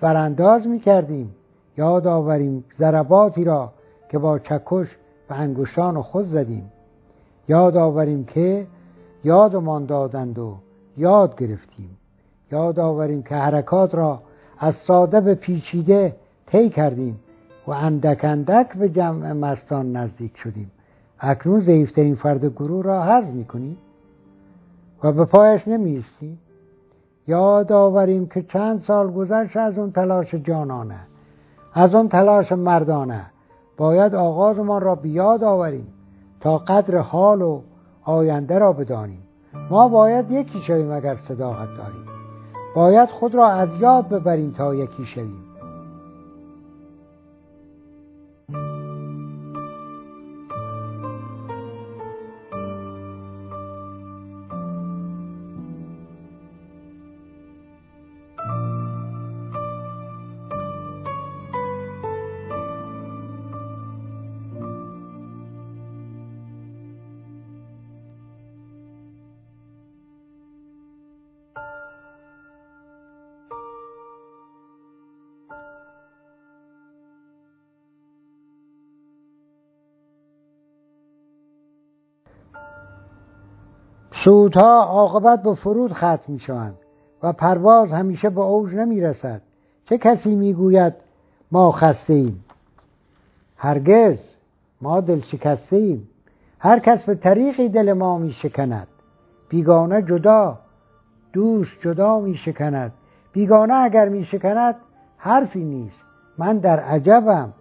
ورانداز 0.01 0.67
می‌کردیم. 0.67 1.35
یاد 1.81 2.07
آوریم 2.07 2.63
ضرباتی 2.77 3.43
را 3.43 3.73
که 4.09 4.17
با 4.19 4.39
چکش 4.39 4.87
و 5.29 5.33
انگشتان 5.33 6.01
خود 6.01 6.25
زدیم. 6.25 6.71
یاد 7.47 7.77
آوریم 7.77 8.25
که 8.25 8.67
یادمان 9.23 9.85
دادند 9.85 10.39
و 10.39 10.55
یاد 10.97 11.35
گرفتیم. 11.35 11.97
یاد 12.51 12.79
آوریم 12.79 13.23
که 13.23 13.35
حرکات 13.35 13.95
را 13.95 14.21
از 14.59 14.75
ساده 14.75 15.21
به 15.21 15.35
پیچیده 15.35 16.15
طی 16.45 16.69
کردیم 16.69 17.19
و 17.67 17.71
اندک 17.71 18.19
اندک 18.23 18.77
به 18.77 18.89
جمع 18.89 19.31
مستان 19.31 19.91
نزدیک 19.91 20.37
شدیم. 20.37 20.71
اکنون 21.19 21.59
ضعیفترین 21.59 22.15
فرد 22.15 22.45
گروه 22.45 22.83
را 22.83 23.03
حذف 23.03 23.29
می‌کنیم 23.29 23.77
و 25.03 25.11
به 25.11 25.25
پایش 25.25 25.67
نمیستیم 25.67 26.39
یاد 27.27 27.71
آوریم 27.71 28.27
که 28.27 28.41
چند 28.41 28.81
سال 28.81 29.11
گذشت 29.11 29.57
از 29.57 29.77
اون 29.77 29.91
تلاش 29.91 30.35
جانانه. 30.35 31.10
از 31.73 31.95
اون 31.95 32.09
تلاش 32.09 32.51
مردانه. 32.51 33.25
باید 33.77 34.15
آغازمان 34.15 34.81
را 34.81 34.95
بیاد 34.95 35.43
آوریم 35.43 35.87
تا 36.39 36.57
قدر 36.57 36.97
حال 36.97 37.41
و 37.41 37.61
آینده 38.03 38.59
را 38.59 38.73
بدانیم. 38.73 39.23
ما 39.69 39.87
باید 39.87 40.31
یکی 40.31 40.59
شویم 40.67 40.91
اگر 40.91 41.15
صداقت 41.15 41.67
داریم. 41.77 42.05
باید 42.75 43.09
خود 43.09 43.35
را 43.35 43.47
از 43.47 43.69
یاد 43.79 44.09
ببریم 44.09 44.51
تا 44.51 44.75
یکی 44.75 45.05
شویم. 45.05 45.50
سودها 84.23 84.83
عاقبت 84.83 85.43
به 85.43 85.53
فرود 85.53 85.93
ختم 85.93 86.23
می 86.27 86.39
شوند 86.39 86.75
و 87.23 87.33
پرواز 87.33 87.91
همیشه 87.91 88.29
به 88.29 88.41
اوج 88.41 88.73
نمی 88.73 89.01
رسد 89.01 89.41
چه 89.85 89.97
کسی 89.97 90.35
می 90.35 90.53
گوید 90.53 90.93
ما 91.51 91.71
خسته 91.71 92.13
ایم؟ 92.13 92.45
هرگز 93.57 94.35
ما 94.81 95.01
دل 95.01 95.19
شکسته 95.19 95.75
ایم. 95.75 96.09
هر 96.59 96.79
کس 96.79 97.03
به 97.03 97.15
طریقی 97.15 97.69
دل 97.69 97.93
ما 97.93 98.17
می 98.17 98.31
شکند 98.31 98.87
بیگانه 99.49 100.01
جدا 100.01 100.59
دوست 101.33 101.71
جدا 101.81 102.19
می 102.19 102.35
شکند 102.35 102.93
بیگانه 103.33 103.73
اگر 103.73 104.09
می 104.09 104.25
شکند 104.25 104.75
حرفی 105.17 105.63
نیست. 105.63 106.03
من 106.37 106.57
در 106.57 106.79
عجبم 106.79 107.53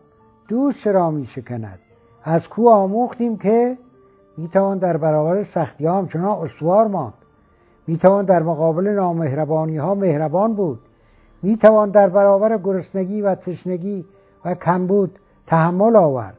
دوست 0.48 0.84
چرا 0.84 1.10
می 1.10 1.26
شکند 1.26 1.78
از 2.24 2.48
کو 2.48 2.70
آموختیم 2.70 3.38
که 3.38 3.78
می‌توان 4.40 4.78
در 4.78 4.96
برابر 4.96 5.44
سختی 5.44 5.86
ها 5.86 5.98
همچنان 5.98 6.38
استوار 6.38 6.86
ماند. 6.86 7.14
می‌توان 7.86 8.24
در 8.24 8.42
مقابل 8.42 8.88
نامهربانی 8.88 9.76
ها 9.76 9.94
مهربان 9.94 10.54
بود. 10.54 10.78
می‌توان 11.42 11.90
در 11.90 12.08
برابر 12.08 12.58
گرسنگی 12.58 13.22
و 13.22 13.34
تشنگی 13.34 14.04
و 14.44 14.54
کمبود 14.54 15.18
تحمل 15.46 15.96
آورد. 15.96 16.38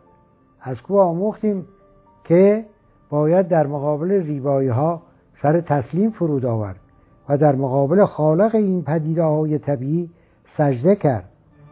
از 0.62 0.82
کو 0.82 1.00
آموختیم 1.00 1.68
که 2.24 2.66
باید 3.10 3.48
در 3.48 3.68
مقابل 3.68 4.20
زیبایی 4.20 4.70
ها 4.70 5.02
سر 5.42 5.62
تسلیم 5.62 6.12
فرود 6.12 6.46
آورد 6.46 6.80
و 7.30 7.38
در 7.38 7.56
مقابل 7.56 8.06
خالق 8.06 8.56
این 8.56 8.84
پدیده 8.84 9.24
های 9.24 9.58
طبیعی 9.58 10.10
سجده 10.46 10.96
کرد. 10.96 11.26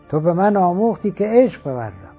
تو 0.10 0.20
به 0.20 0.34
من 0.34 0.58
آموختی 0.58 1.12
که 1.12 1.26
عشق 1.28 1.64
بورزم 1.64 2.16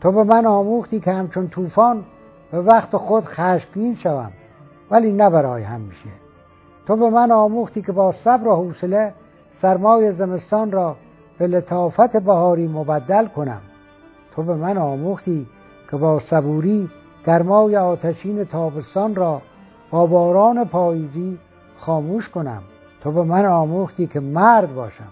تو 0.00 0.12
به 0.12 0.24
من 0.24 0.46
آموختی 0.46 1.00
که 1.00 1.12
همچون 1.12 1.48
طوفان 1.48 2.04
به 2.50 2.60
وقت 2.60 2.96
خود 2.96 3.24
خشمگین 3.24 3.94
شوم 3.94 4.32
ولی 4.90 5.12
نه 5.12 5.30
برای 5.30 5.62
همیشه 5.62 6.10
تو 6.86 6.96
به 6.96 7.10
من 7.10 7.32
آموختی 7.32 7.82
که 7.82 7.92
با 7.92 8.12
صبر 8.12 8.48
و 8.48 8.56
حوصله 8.56 9.14
سرمای 9.50 10.12
زمستان 10.12 10.72
را 10.72 10.96
به 11.38 11.46
لطافت 11.46 12.16
بهاری 12.16 12.68
مبدل 12.68 13.26
کنم. 13.26 13.60
تو 14.34 14.42
به 14.42 14.54
من 14.54 14.78
آموختی 14.78 15.46
که 15.90 15.96
با 15.96 16.20
صبوری 16.20 16.90
گرمای 17.26 17.76
آتشین 17.76 18.44
تابستان 18.44 19.14
را 19.14 19.42
با 19.90 20.06
باران 20.06 20.64
پاییزی 20.64 21.38
خاموش 21.78 22.28
کنم. 22.28 22.62
تو 23.00 23.12
به 23.12 23.22
من 23.22 23.46
آموختی 23.46 24.06
که 24.06 24.20
مرد 24.20 24.74
باشم. 24.74 25.08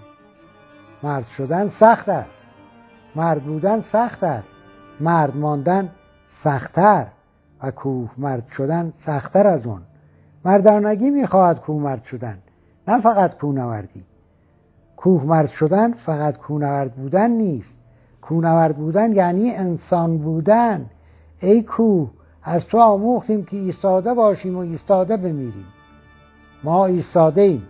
مرد 1.02 1.26
شدن 1.36 1.68
سخت 1.68 2.08
است. 2.08 2.46
مرد 3.16 3.42
بودن 3.42 3.80
سخت 3.80 4.24
است. 4.24 4.56
مرد 5.00 5.36
ماندن 5.36 5.90
سختتر. 6.28 7.06
و 7.62 7.70
کوه 7.70 8.10
مرد 8.18 8.46
شدن 8.56 8.92
سختتر 9.06 9.46
از 9.46 9.66
اون. 9.66 9.82
مردانگی 10.44 11.10
می‌خواهد 11.10 11.60
کوه 11.60 11.82
مرد 11.82 12.04
شدن 12.04 12.38
نه 12.88 13.00
فقط 13.00 13.38
کوهنوردی 13.38 14.04
کوه 14.96 15.24
مرد 15.24 15.48
شدن 15.48 15.92
فقط 15.92 16.36
کوهنورد 16.36 16.94
بودن 16.94 17.30
نیست. 17.30 17.78
کوهنورد 18.22 18.76
بودن 18.76 19.12
یعنی 19.12 19.50
انسان 19.50 20.18
بودن. 20.18 20.86
ای 21.40 21.62
کوه 21.62 22.10
از 22.42 22.66
تو 22.66 22.78
آموختیم 22.78 23.44
که 23.44 23.56
ایستاده 23.56 24.14
باشیم 24.14 24.56
و 24.56 24.58
ایستاده 24.58 25.16
بمیریم. 25.16 25.66
ما 26.64 26.86
ایستاده 26.86 27.40
ایم 27.40 27.62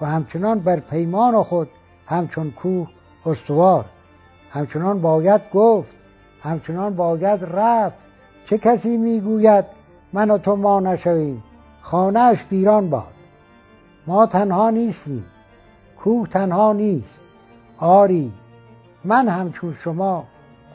و 0.00 0.06
همچنان 0.06 0.60
بر 0.60 0.80
پیمان 0.80 1.42
خود 1.42 1.68
همچون 2.06 2.50
کوه 2.50 2.88
استوار. 3.26 3.84
همچنان 4.50 5.00
باید 5.00 5.40
گفت 5.54 5.94
همچنان 6.42 6.96
باید 6.96 7.44
رفت. 7.44 8.05
چه 8.46 8.58
کسی 8.58 8.96
می‌گوید 8.96 9.64
من 10.12 10.30
و 10.30 10.38
تو 10.38 10.56
ما 10.56 10.80
نشویم؟ 10.80 11.42
خانهاش 11.82 12.46
ویران 12.50 12.90
باد. 12.90 13.12
ما 14.06 14.26
تنها 14.26 14.70
نیستیم 14.70 15.24
کوه 15.98 16.28
تنها 16.28 16.72
نیست. 16.72 17.20
آری 17.78 18.32
من 19.04 19.28
همچون 19.28 19.72
شما 19.72 20.24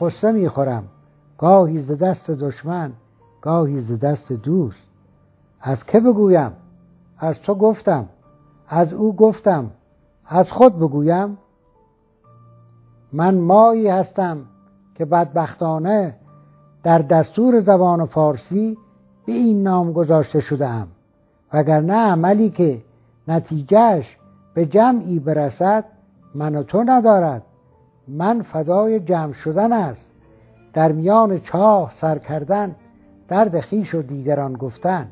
قصه 0.00 0.32
می‌خورم. 0.32 0.84
گاهی 1.38 1.82
ز 1.82 1.90
دست 1.98 2.30
دشمن 2.30 2.92
گاهی 3.40 3.80
ز 3.80 3.98
دست 3.98 4.32
دوست. 4.32 4.82
از 5.60 5.86
که 5.86 6.00
بگویم؟ 6.00 6.52
از 7.18 7.40
تو 7.40 7.54
گفتم. 7.54 8.08
از 8.68 8.92
او 8.92 9.16
گفتم. 9.16 9.70
از 10.26 10.50
خود 10.52 10.76
بگویم. 10.76 11.38
من 13.12 13.38
مایی 13.38 13.88
هستم 13.88 14.46
که 14.94 15.04
بدبختانه 15.04 16.14
در 16.82 16.98
دستور 16.98 17.60
زبان 17.60 18.06
فارسی 18.06 18.78
به 19.26 19.32
این 19.32 19.62
نام 19.62 19.92
گذاشته 19.92 20.40
شده 20.40 20.66
ام 20.68 20.88
وگرنه 21.52 21.94
عملی 21.94 22.50
که 22.50 22.82
نتیجهش 23.28 24.16
به 24.54 24.66
جمعی 24.66 25.18
برسد 25.18 25.84
من 26.34 26.56
و 26.56 26.62
تو 26.62 26.84
ندارد. 26.86 27.42
من 28.08 28.42
فدای 28.42 29.00
جمع 29.00 29.32
شدن 29.32 29.72
است. 29.72 30.12
در 30.72 30.92
میان 30.92 31.38
چاه 31.38 31.92
سر 32.00 32.18
کردن 32.18 32.76
درد 33.28 33.60
خیش 33.60 33.94
و 33.94 34.02
دیگران 34.02 34.52
گفتن. 34.52 35.08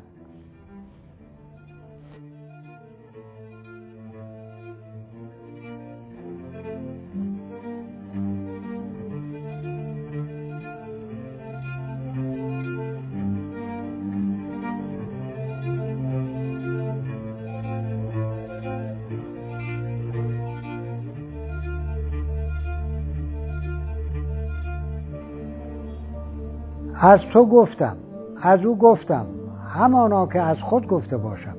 از 27.11 27.21
تو 27.21 27.45
گفتم 27.45 27.97
از 28.41 28.65
او 28.65 28.77
گفتم 28.77 29.25
همانا 29.73 30.27
که 30.27 30.41
از 30.41 30.61
خود 30.61 30.87
گفته 30.87 31.17
باشم. 31.17 31.55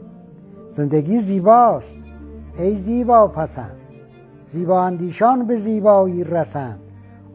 زندگی 0.71 1.21
زیباست 1.21 1.95
ای 2.59 2.77
زیبا 2.77 3.29
پسند. 3.29 3.77
زیبا 4.47 4.83
اندیشان 4.83 5.47
به 5.47 5.61
زیبایی 5.61 6.25
رسند. 6.25 6.79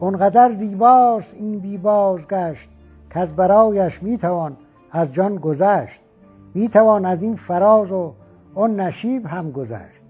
اونقدر 0.00 0.52
زیباست 0.52 1.34
این 1.34 1.58
بی 1.58 1.78
بازگشت 1.78 2.68
که 3.10 3.20
از 3.20 3.36
برایش 3.36 4.02
می‌توان 4.02 4.56
از 4.92 5.12
جان 5.12 5.36
گذشت. 5.36 6.00
می‌توان 6.54 7.04
از 7.04 7.22
این 7.22 7.36
فراز 7.36 7.92
و 7.92 8.12
اون 8.54 8.80
نشیب 8.80 9.26
هم 9.26 9.50
گذشت. 9.50 10.00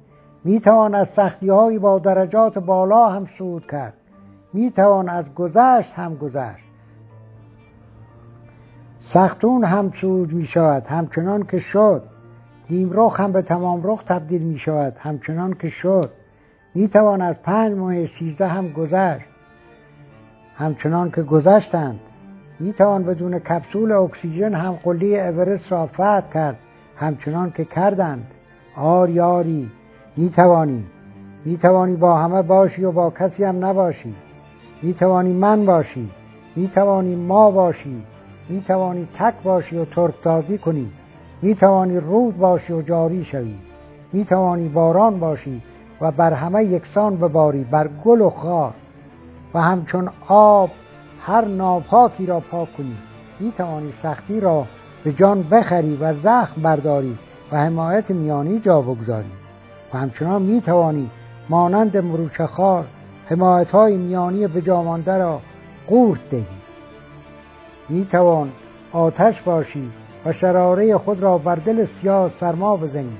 می‌توان 0.44 0.94
از 0.94 1.08
سختی 1.08 1.48
های 1.48 1.78
با 1.78 1.98
درجات 1.98 2.58
بالا 2.58 3.08
هم 3.08 3.26
سود 3.38 3.66
کرد. 3.66 3.94
می‌توان 4.52 5.08
از 5.08 5.34
گذشت 5.34 5.92
هم 5.94 6.14
گذشت. 6.14 6.67
سختون 9.12 9.64
هم 9.64 9.92
سود 10.00 10.32
می 10.32 10.44
شود 10.44 10.86
همچنان 10.86 11.42
که 11.42 11.58
شد. 11.58 12.02
نیم 12.70 12.90
رخ 12.92 13.20
هم 13.20 13.32
به 13.32 13.42
تمام 13.42 13.80
رخ 13.84 14.02
تبدیل 14.02 14.42
می 14.42 14.58
شود 14.58 14.96
همچنان 14.98 15.54
که 15.54 15.68
شد. 15.68 16.10
می 16.74 16.88
توان 16.88 17.22
از 17.22 17.42
پنج 17.42 17.76
ماه 17.76 18.06
سیزده 18.06 18.46
هم 18.46 18.68
گذشت. 18.68 19.26
همچنان 20.54 21.10
که 21.10 21.22
گذشتند 21.22 22.00
می 22.60 22.72
توان 22.72 23.04
بدون 23.04 23.38
کپسول 23.38 23.92
اکسیژن 23.92 24.54
هم 24.54 24.72
قلی 24.72 25.20
اورست 25.20 25.72
را 25.72 25.86
فتح 25.86 26.30
کرد. 26.34 26.58
همچنان 26.96 27.50
که 27.50 27.64
کردند. 27.64 28.26
آری 28.76 29.20
آری 29.20 29.70
می 30.16 30.30
توانی 30.30 30.84
می 31.44 31.56
توانی 31.56 31.96
با 31.96 32.18
همه 32.18 32.42
باشی 32.42 32.84
و 32.84 32.92
با 32.92 33.10
کسی 33.10 33.44
هم 33.44 33.64
نباشی. 33.64 34.14
می 34.82 34.94
توانی 34.94 35.32
من 35.32 35.66
باشی. 35.66 36.10
می 36.56 36.68
توانی 36.68 37.16
ما 37.16 37.50
باشی. 37.50 38.02
می 38.48 38.60
توانی 38.60 39.08
تک 39.18 39.34
باشی 39.44 39.76
و 39.76 39.84
ترکتازی 39.84 40.58
کنی. 40.58 40.90
می 41.42 41.54
توانی 41.54 42.00
رود 42.00 42.36
باشی 42.36 42.72
و 42.72 42.82
جاری 42.82 43.24
شوی. 43.24 43.54
می 44.12 44.24
توانی 44.24 44.68
باران 44.68 45.20
باشی 45.20 45.62
و 46.00 46.10
بر 46.10 46.32
همه 46.32 46.64
یکسان 46.64 47.16
بباری 47.16 47.64
بر 47.64 47.88
گل 48.04 48.20
و 48.20 48.30
خار. 48.30 48.74
و 49.54 49.62
همچون 49.62 50.10
آب 50.28 50.70
هر 51.20 51.44
ناپاکی 51.44 52.26
را 52.26 52.40
پاک 52.40 52.76
کنی. 52.76 52.96
می 53.40 53.52
توانی 53.52 53.92
سختی 53.92 54.40
را 54.40 54.66
به 55.04 55.12
جان 55.12 55.42
بخری 55.42 55.96
و 55.96 56.14
زخم 56.14 56.62
برداری 56.62 57.18
و 57.52 57.56
حمایت 57.56 58.10
میانی 58.10 58.60
جا 58.60 58.82
بگذاری. 58.82 59.30
و 59.94 59.98
همچنان 59.98 60.42
می 60.42 60.60
توانی 60.60 61.10
مانند 61.48 61.96
مروچه 61.96 62.46
خار 62.46 62.84
حمایت 63.26 63.70
های 63.70 63.96
میانی 63.96 64.46
به 64.46 64.60
را 65.06 65.40
قورت 65.88 66.30
دهی. 66.30 66.57
می 67.88 68.04
توان 68.04 68.52
آتش 68.92 69.42
باشی 69.42 69.90
و 70.24 70.32
شراره 70.32 70.98
خود 70.98 71.20
را 71.20 71.38
بر 71.38 71.54
دل 71.54 71.84
سیاه 71.84 72.28
سرما 72.28 72.76
بزنی. 72.76 73.16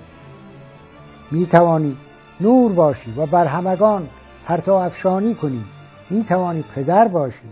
می 1.31 1.47
توانی 1.47 1.97
نور 2.41 2.73
باشی 2.73 3.15
و 3.17 3.27
بر 3.27 3.47
همگان 3.47 4.09
پرتو 4.47 4.73
افشانی 4.73 5.35
کنی. 5.35 5.65
می 6.11 6.25
توانی 6.25 6.65
پدر 6.75 7.09
باشی 7.09 7.49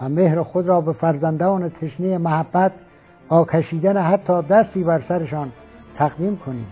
و 0.00 0.08
مهر 0.08 0.42
خود 0.42 0.66
را 0.66 0.80
به 0.80 0.92
فرزندان 0.92 1.68
تشنه 1.68 2.18
محبت 2.18 2.72
با 3.28 3.44
کشیدن 3.44 3.96
حتی 3.96 4.42
دستی 4.42 4.84
بر 4.84 4.98
سرشان 4.98 5.52
تقدیم 5.96 6.36
کنی. 6.36 6.66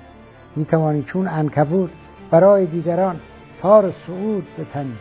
می 0.56 0.64
توانی 0.64 1.02
چون 1.02 1.28
انکبود 1.28 1.90
برای 2.30 2.66
دیگران 2.66 3.20
تار 3.62 3.90
سعود 4.06 4.46
بتنی 4.58 4.96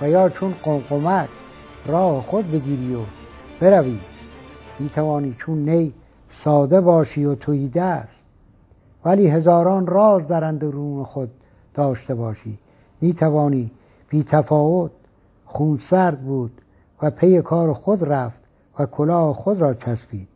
و 0.00 0.08
یا 0.08 0.28
چون 0.28 0.54
قمقمت 0.62 1.28
راه 1.86 2.22
خود 2.22 2.52
بگیری 2.52 2.94
و 2.94 2.98
بروی. 3.62 3.98
می 4.78 4.88
توانی 4.88 5.36
چون 5.38 5.68
نی 5.68 5.92
ساده 6.30 6.80
باشی 6.80 7.24
و 7.24 7.34
تویده 7.34 7.82
است 7.82 8.24
ولی 9.04 9.28
هزاران 9.28 9.86
راز 9.86 10.26
در 10.26 10.44
اندرون 10.44 11.04
خود 11.04 11.30
داشته 11.74 12.14
باشی. 12.14 12.58
می 13.00 13.14
توانی 13.14 13.70
بی 14.08 14.24
تفاوت 14.24 14.90
خون 15.44 15.78
سرد 15.90 16.20
بود 16.20 16.50
و 17.02 17.10
پی 17.10 17.42
کار 17.42 17.72
خود 17.72 18.04
رفت 18.04 18.42
و 18.78 18.86
کلاه 18.86 19.34
خود 19.34 19.60
را 19.60 19.74
چسبید. 19.74 20.28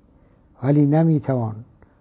ولی 0.62 0.86
نمی 0.86 1.20
توان 1.20 1.54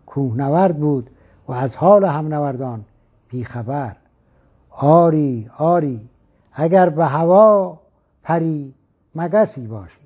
کوهنورد 0.05 0.77
بود 0.77 1.09
و 1.47 1.51
از 1.51 1.75
حال 1.75 2.05
هم 2.05 2.27
نوردان 2.27 2.85
بیخبر 3.29 3.95
آری 4.71 5.49
آری 5.57 6.09
اگر 6.53 6.89
به 6.89 7.05
هوا 7.05 7.79
پری 8.23 8.73
مگسی 9.15 9.67
باشی. 9.67 10.04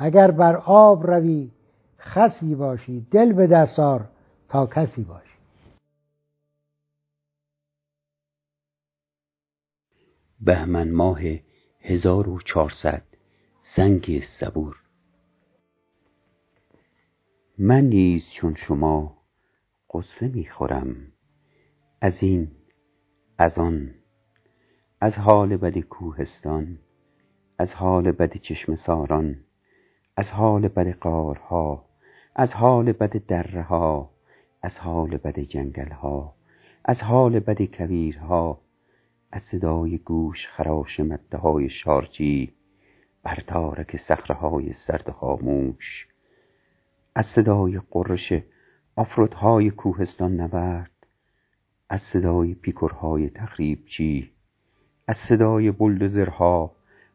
اگر 0.00 0.30
بر 0.30 0.56
آب 0.56 1.06
روی 1.06 1.50
خسی 1.98 2.54
باشی 2.54 3.06
دل 3.10 3.32
به 3.32 3.46
دستار 3.46 4.08
تا 4.48 4.66
کسی 4.66 5.04
باشی. 5.04 5.38
بهمن 10.40 10.90
ماه 10.90 11.20
1400 11.80 13.02
سنگ 13.60 14.22
صبور. 14.24 14.76
من 17.58 17.84
نیز 17.84 18.30
چون 18.30 18.54
شما 18.54 19.22
قصه 19.94 20.28
می‌خورم 20.28 21.12
از 22.00 22.22
این 22.22 22.50
از 23.38 23.58
آن. 23.58 23.94
از 25.00 25.18
حال 25.18 25.56
بد 25.56 25.78
کوهستان 25.78 26.78
از 27.58 27.74
حال 27.74 28.12
بد 28.12 28.36
چشم 28.36 28.74
ساران. 28.74 29.44
از 30.18 30.30
حال 30.30 30.68
بد 30.68 30.98
قارها 30.98 31.84
از 32.34 32.54
حال 32.54 32.92
بد 32.92 33.26
دره 33.26 33.62
ها 33.62 34.10
از 34.62 34.78
حال 34.78 35.16
بد 35.16 35.38
جنگل 35.38 35.92
ها 35.92 36.34
از 36.84 37.02
حال 37.02 37.38
بد 37.38 37.62
کویرها 37.62 38.60
از 39.32 39.42
صدای 39.42 39.98
گوش 39.98 40.48
خراش 40.48 41.00
مده 41.00 41.38
های 41.38 41.68
شارجی 41.68 42.52
بر 43.22 43.38
تارک 43.46 43.96
صخره 43.96 44.34
های 44.34 44.72
سرد 44.72 45.10
خاموش 45.10 46.08
از 47.14 47.26
صدای 47.26 47.80
قرش 47.90 48.32
آفرودهای 48.96 49.70
کوهستان 49.70 50.36
نورد 50.36 51.06
از 51.88 52.02
صدای 52.02 52.54
پیکرهای 52.54 53.30
تخریبچی 53.30 54.32
از 55.06 55.16
صدای 55.16 55.70
بلدوزرها 55.70 56.72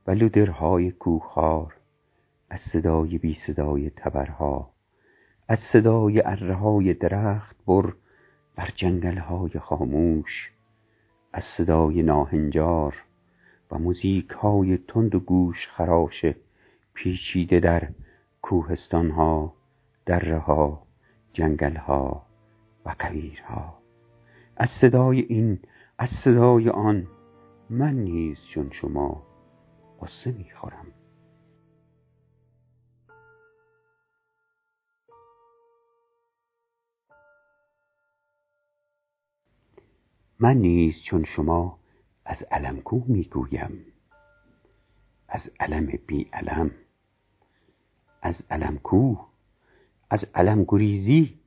و 0.08 0.12
لودرهای 0.12 0.92
کوخار 0.92 1.83
از 2.50 2.60
صدای 2.60 3.18
بی 3.18 3.34
صدای 3.34 3.90
تبرها 3.90 4.74
از 5.48 5.60
صدای 5.60 6.22
اره 6.26 6.94
درخت 6.94 7.58
بر 7.66 7.94
بر 8.56 8.70
جنگل 8.76 9.18
های 9.18 9.60
خاموش 9.60 10.52
از 11.34 11.44
صدای 11.44 12.04
ناهنجار 12.04 13.04
و 13.72 13.78
موزیک 13.78 14.30
های 14.30 14.78
تند 14.78 15.16
و 15.16 15.20
گوش 15.20 15.68
خراش 15.68 16.26
پیچیده 16.94 17.60
در 17.60 17.90
کوهستان 18.42 19.12
ها 19.12 19.54
دره 20.06 20.38
ها 20.38 20.88
جنگل 21.34 21.76
ها 21.76 22.26
و 22.86 22.96
کویرها. 23.00 23.78
از 24.58 24.70
صدای 24.70 25.20
این 25.20 25.60
از 25.98 26.10
صدای 26.10 26.70
آن 26.70 27.08
من 27.70 27.94
نیز 27.94 28.46
چون 28.46 28.70
شما 28.72 29.24
قصه 30.02 30.32
می‌خورم. 30.32 30.88
من 40.44 40.58
نیز 40.58 41.02
چون 41.02 41.24
شما 41.24 41.80
از 42.26 42.44
علم 42.52 42.82
کو 42.82 43.02
می‌گویم. 43.08 43.86
از 45.28 45.50
علم 45.60 46.00
بی 46.08 46.30
علم 46.34 46.72
از 48.22 48.44
علم 48.50 48.78
کو 48.78 49.16
از 50.10 50.26
علم 50.36 50.66
گریزی 50.68 51.40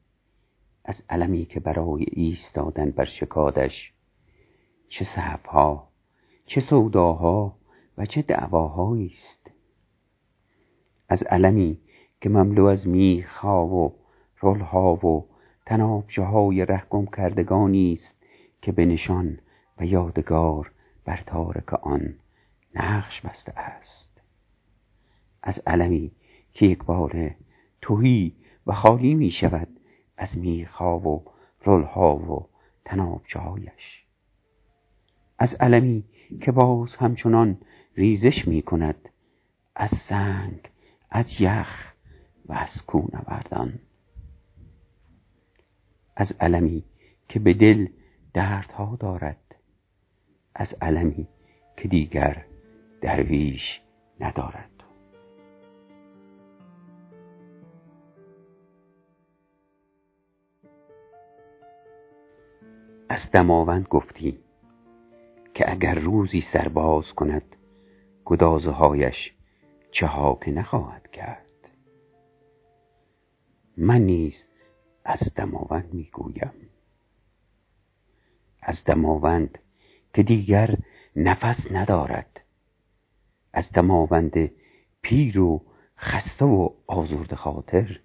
از 0.85 1.03
علمی 1.11 1.45
که 1.45 1.61
برای 1.61 2.07
ایستادن 2.13 2.91
بر 2.91 3.05
شکادش 3.05 3.93
چه 4.89 5.05
صحفها 5.05 5.89
چه 6.47 6.61
سوداها 6.61 7.57
و 7.99 8.07
چه 8.07 8.23
دعواهایی 8.23 9.13
است. 9.15 9.51
از 11.09 11.23
علمی 11.23 11.79
که 12.21 12.29
مملو 12.29 12.65
از 12.65 12.89
میخها 12.89 13.67
و 13.67 13.95
رلها 14.43 14.95
و 14.95 15.29
تنابچه 15.67 16.23
های 16.23 16.65
رهگم 16.65 17.07
کردگانی 17.07 17.93
است. 17.93 18.16
که 18.67 18.73
به 18.73 18.87
نشان 18.87 19.39
و 19.79 19.85
یادگار 19.85 20.73
بر 21.05 21.23
تارک 21.27 21.75
آن 21.75 22.15
نقش 22.75 23.21
بسته 23.21 23.59
است. 23.59 24.21
از 25.43 25.59
علمی 25.67 26.13
که 26.53 26.67
یک 26.67 26.85
بار 26.85 27.35
توهی 27.81 28.37
و 28.67 28.73
خالی 28.73 29.15
می 29.15 29.31
شود 29.31 29.69
از 30.17 30.39
میخها 30.39 30.99
و 30.99 31.25
رلها 31.67 32.17
و 32.17 32.49
تنابچه 32.85 33.41
از 35.39 35.55
علمی 35.55 36.05
که 36.41 36.53
باز 36.53 36.97
همچنان 36.97 37.59
ریزش 37.97 38.49
می 38.49 38.63
کند 38.63 39.09
از 39.75 39.91
سنگ 39.91 40.71
از 41.11 41.41
یخ 41.41 41.93
و 42.47 42.53
از 42.53 42.83
کونوردان 42.87 43.79
از 46.17 46.33
علمی 46.41 46.85
که 47.29 47.39
به 47.39 47.55
دل 47.55 47.87
دردها 48.37 48.97
دارد. 49.01 49.57
از 50.55 50.75
علمی 50.81 51.29
که 51.77 51.89
دیگر 51.89 52.45
درویش 53.01 53.81
ندارد. 54.21 54.71
از 63.09 63.31
دماوند 63.33 63.89
گفتی 63.89 64.39
که 65.55 65.71
اگر 65.73 65.95
روزی 65.95 66.41
سرباز 66.41 67.13
کند 67.13 67.57
گدازه 68.25 68.71
هایش 68.71 69.33
که 69.93 70.07
نخواهد 70.51 71.11
کرد. 71.11 71.69
من 73.77 74.01
نیز 74.01 74.45
از 75.05 75.35
دماوند 75.35 75.95
می‌گویم. 75.95 76.53
از 78.69 78.85
دماوند 78.85 79.59
که 80.15 80.23
دیگر 80.23 80.75
نفس 81.17 81.73
ندارد. 81.73 82.41
از 83.53 83.73
دماوند 83.73 84.51
پیر 85.03 85.41
و 85.41 85.63
خسته 85.99 86.45
و 86.45 86.71
آزرد 86.87 87.35
خاطر. 87.35 88.01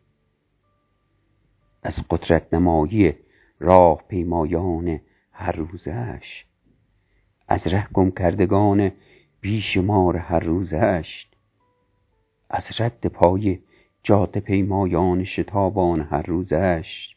از 1.84 2.08
قدرت 2.10 2.54
نمایی 2.54 3.13
راه 3.60 4.04
پیمایان 4.08 5.00
هر 5.32 5.52
روزش. 5.52 6.45
از 7.47 7.67
ره 7.67 7.88
گم 7.93 8.12
کردگان 8.12 8.91
بیشمار 9.41 10.17
هر 10.17 10.39
روزش. 10.39 11.28
از 12.50 12.82
رد 12.82 13.06
پای 13.06 13.60
جاده 14.04 14.39
پیمایان 14.39 15.24
شتابان 15.24 16.02
هر 16.02 16.21
روزش. 16.21 17.15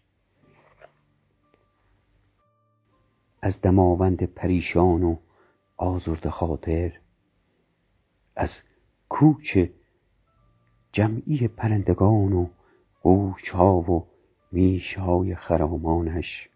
از 3.44 3.60
دماوند 3.60 4.22
پریشان 4.22 5.02
و 5.02 5.16
آزرد 5.76 6.28
خاطر 6.28 6.92
از 8.36 8.58
کوچ 9.08 9.58
جمعی 10.92 11.48
پرندگان 11.48 12.32
و 12.32 12.48
قوچ 13.02 13.50
ها 13.50 13.76
و 13.80 14.06
میش 14.52 14.94
های 14.94 15.34
خرامانش 15.34 16.48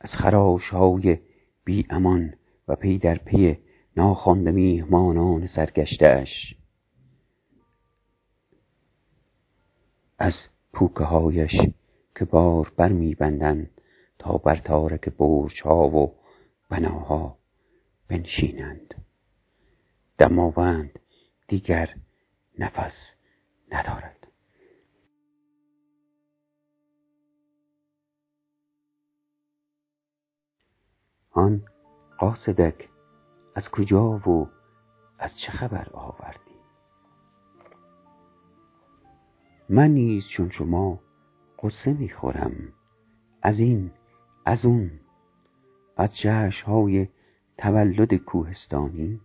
از 0.00 0.16
خراش 0.16 0.68
های 0.68 1.18
بی 1.64 1.86
امان 1.90 2.34
و 2.68 2.76
پی 2.76 2.98
در 2.98 3.14
پی 3.14 3.58
ناخوانده 3.96 4.50
میهمانان 4.50 5.46
سرگشتهاش 5.46 6.56
از 10.18 10.34
پوکه 10.72 11.04
هایش 11.04 11.60
که 12.14 12.24
بار 12.24 12.72
بر 12.76 12.92
میبندند 12.92 13.73
تا 14.24 14.38
بر 14.38 14.56
تارک 14.56 15.08
برج 15.08 15.62
ها 15.62 15.88
و 15.88 16.14
بناها 16.68 17.38
بنشینند. 18.08 18.94
دماوند 20.18 20.98
دیگر 21.48 21.96
نفس 22.58 23.14
ندارد. 23.72 24.28
آن 31.30 31.62
قاصدک 32.18 32.88
از 33.54 33.70
کجا 33.70 34.10
و 34.10 34.48
از 35.18 35.38
چه 35.38 35.52
خبر 35.52 35.88
آوردی؟ 35.92 36.54
من 39.68 39.90
نیز 39.90 40.28
چون 40.28 40.50
شما 40.50 41.00
قصه 41.62 41.92
می‌خورم. 41.92 42.72
از 43.42 43.58
این 43.58 43.90
از 44.44 44.64
اون 44.64 44.90
از 45.96 46.16
جشن 46.16 46.66
های 46.66 47.08
تولد 47.58 48.14
کوهستانی 48.14 49.20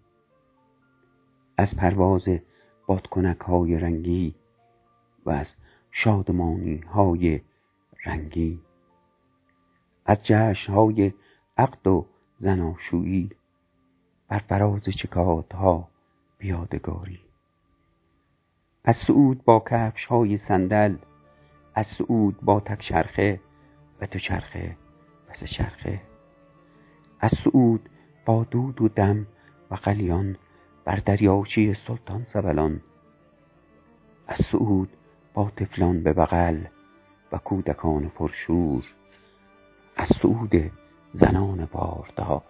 از 1.57 1.75
پرواز 1.75 2.27
بادکنک 2.87 3.39
های 3.39 3.77
رنگی 3.77 4.35
و 5.25 5.29
از 5.29 5.53
شادمانی 5.91 6.77
های 6.77 7.41
رنگی 8.05 8.61
از 10.05 10.23
جشن 10.23 10.73
های 10.73 11.13
عقد 11.57 11.87
و 11.87 12.05
زناشویی 12.39 13.29
بر 14.27 14.37
فراز 14.39 14.83
چکات 14.83 15.53
ها 15.53 15.89
بیادگاری 16.37 17.19
از 18.83 18.95
سعود 18.95 19.43
با 19.43 19.63
کفش 19.69 20.05
های 20.05 20.37
صندل 20.37 20.95
از 21.75 21.87
سعود 21.87 22.41
با 22.41 22.59
تک 22.59 22.83
شرخه 22.83 23.41
و 24.01 24.05
تو 24.05 24.19
چرخه. 24.19 24.88
پس 25.29 25.43
چرخه 25.43 26.01
از 27.19 27.31
سعود 27.43 27.89
با 28.25 28.43
دود 28.43 28.81
و 28.81 28.87
دم 28.87 29.27
و 29.71 29.75
قلیان 29.75 30.37
بر 30.85 30.95
دریاچه 30.95 31.73
سلطان 31.87 32.23
سبلان. 32.23 32.81
از 34.27 34.37
سعود 34.51 34.89
با 35.33 35.51
تفلان 35.57 36.03
به 36.03 36.13
بغل 36.13 36.63
و 37.31 37.37
کودکان 37.37 38.09
پرشور. 38.09 38.83
از 39.95 40.07
سعود 40.21 40.71
زنان 41.13 41.65
باردار. 41.71 42.43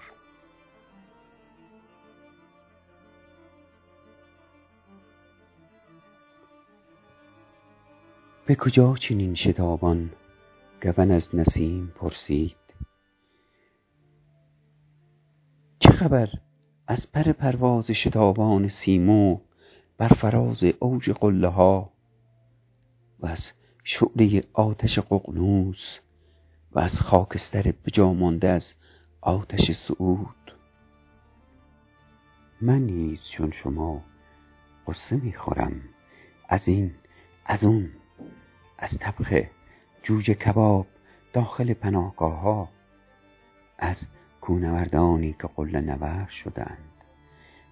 به 8.45 8.55
کجا 8.55 8.95
چنین 8.95 9.35
شتابان؟ 9.35 10.09
گون 10.81 11.11
از 11.11 11.35
نسیم 11.35 11.93
پرسید. 11.95 12.68
خبر؟ 15.99 16.29
از 16.87 17.11
پر 17.11 17.31
پرواز 17.31 17.91
شتابان 17.91 18.67
سیمو 18.67 19.39
بر 19.97 20.07
فراز 20.07 20.63
اوج 20.79 21.09
قله 21.09 21.47
ها 21.47 21.91
و 23.19 23.27
از 23.27 23.51
شعله 23.83 24.43
آتش 24.53 24.99
ققنوس 24.99 25.99
و 26.71 26.79
از 26.79 26.99
خاکستر 26.99 27.73
بجامانده 27.85 28.49
از 28.49 28.73
آتش 29.21 29.71
سعود 29.71 30.53
من 32.61 32.81
نیز 32.81 33.23
چون 33.31 33.51
شما 33.51 34.03
قصه 34.87 35.15
می‌خورم 35.15 35.81
از 36.49 36.67
این 36.67 36.91
از 37.45 37.63
اون 37.63 37.89
از 38.77 38.97
طبخ 38.99 39.33
جوجه 40.03 40.33
کباب 40.33 40.87
داخل 41.33 41.73
پناهگاه 41.73 42.39
ها 42.39 42.69
از 43.77 44.07
کونوردانی 44.41 45.35
که 45.41 45.47
قله 45.55 45.81
نور 45.81 46.27
شدند. 46.43 46.77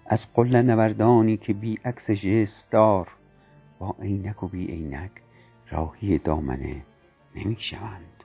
از 0.06 0.32
قله 0.34 0.62
نوردانی 0.62 1.36
که 1.36 1.52
بی 1.52 1.78
عکس 1.84 2.66
دار 2.70 3.08
با 3.78 3.96
عینک 4.02 4.42
و 4.42 4.48
بی 4.48 4.66
عینک 4.66 5.10
راهی 5.70 6.18
دامنه 6.18 6.82
نمی 7.36 7.56
شوند. 7.60 8.24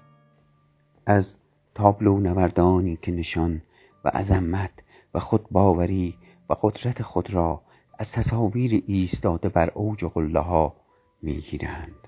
از 1.05 1.35
تابلو 1.75 2.19
نوردانی 2.19 2.97
که 3.01 3.11
نشان 3.11 3.61
و 4.05 4.09
عظمت 4.09 4.71
و 5.13 5.19
خودباوری 5.19 6.15
و 6.49 6.55
قدرت 6.61 7.01
خود 7.01 7.33
را 7.33 7.61
از 7.99 8.11
تصاویر 8.11 8.83
ایستاده 8.87 9.49
بر 9.49 9.69
اوج 9.69 10.05
قله 10.05 10.39
ها 10.39 10.75
می‌گیرند 11.21 12.07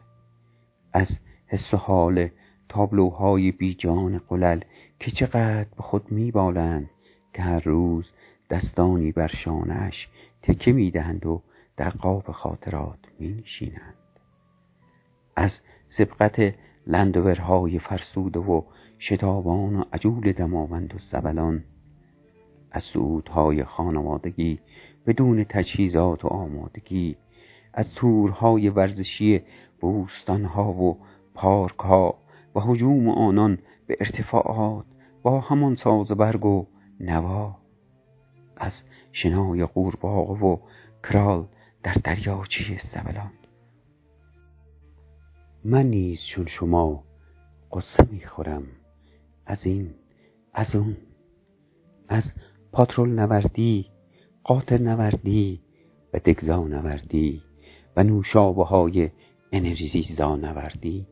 از 0.94 1.08
حس 1.48 1.74
و 1.74 1.78
حال 1.78 2.30
تابلوهای 2.70 3.52
بیجان 3.52 4.18
قلل 4.18 4.62
که 5.06 5.12
چقدر 5.12 5.68
به 5.78 5.84
خود 5.84 6.12
میبالند 6.12 6.90
که 7.34 7.42
هر 7.42 7.60
روز 7.60 8.12
دستانی 8.50 9.12
بر 9.12 9.28
شانش 9.28 10.08
تکه 10.42 10.72
می‌دهند 10.72 11.26
و 11.26 11.42
در 11.78 11.90
قاب 11.90 12.32
خاطرات 12.32 13.00
مینشینند. 13.20 13.96
از 15.36 15.60
سبقت 15.90 16.56
لندورهای 16.88 17.80
فرسوده 17.80 18.40
و 18.40 18.62
شتابان 19.00 19.76
و 19.76 19.84
عجول 19.94 20.32
دماوند 20.32 20.96
و 20.96 21.00
سبلان 21.00 21.64
از 22.72 22.84
سعودهای 22.84 23.64
خانوادگی 23.64 24.60
بدون 25.08 25.44
تجهیزات 25.44 26.26
و 26.26 26.28
آمادگی 26.28 27.16
از 27.74 27.94
تورهای 27.96 28.70
ورزشی 28.70 29.42
بوستانها 29.82 30.74
و 30.74 30.98
پارکها 31.34 32.18
و 32.56 32.60
حجوم 32.60 33.10
آنان 33.10 33.58
به 33.88 33.98
ارتفاعات 34.00 34.86
با 35.26 35.40
همان 35.40 35.76
ساز 35.76 36.08
برگ 36.08 36.46
و 36.46 36.68
نوا. 37.00 37.58
از 38.58 38.74
شنای 39.12 39.66
قورباغه 39.66 40.46
و 40.46 40.58
کرال 41.04 41.48
در 41.84 41.94
دریاچه 41.94 42.78
سبلان. 42.94 43.32
من 45.64 45.86
نیز 45.86 46.20
چون 46.24 46.46
شما 46.46 47.04
قصه 47.72 48.08
می‌خورم. 48.12 48.64
از 49.46 49.66
این 49.66 49.94
از 50.54 50.76
اون. 50.76 50.98
از 52.08 52.34
پاترول 52.72 53.10
نوردی 53.10 53.86
قاطر 54.44 54.78
نوردی 54.78 55.62
و 56.14 56.20
دگزا 56.20 56.68
نوردی 56.68 57.42
و 57.98 58.04
نوشابه 58.04 58.64
های 58.64 59.10
انرژی 59.52 60.02
زانوردی 60.02 61.08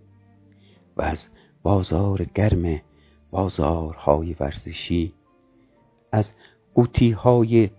و 0.97 1.01
از 1.01 1.27
بازار 1.63 2.23
گرم 2.23 2.81
بازارهای 3.33 4.35
ورزشی. 4.39 5.13
از 6.11 6.31
قوطیهای 6.73 7.69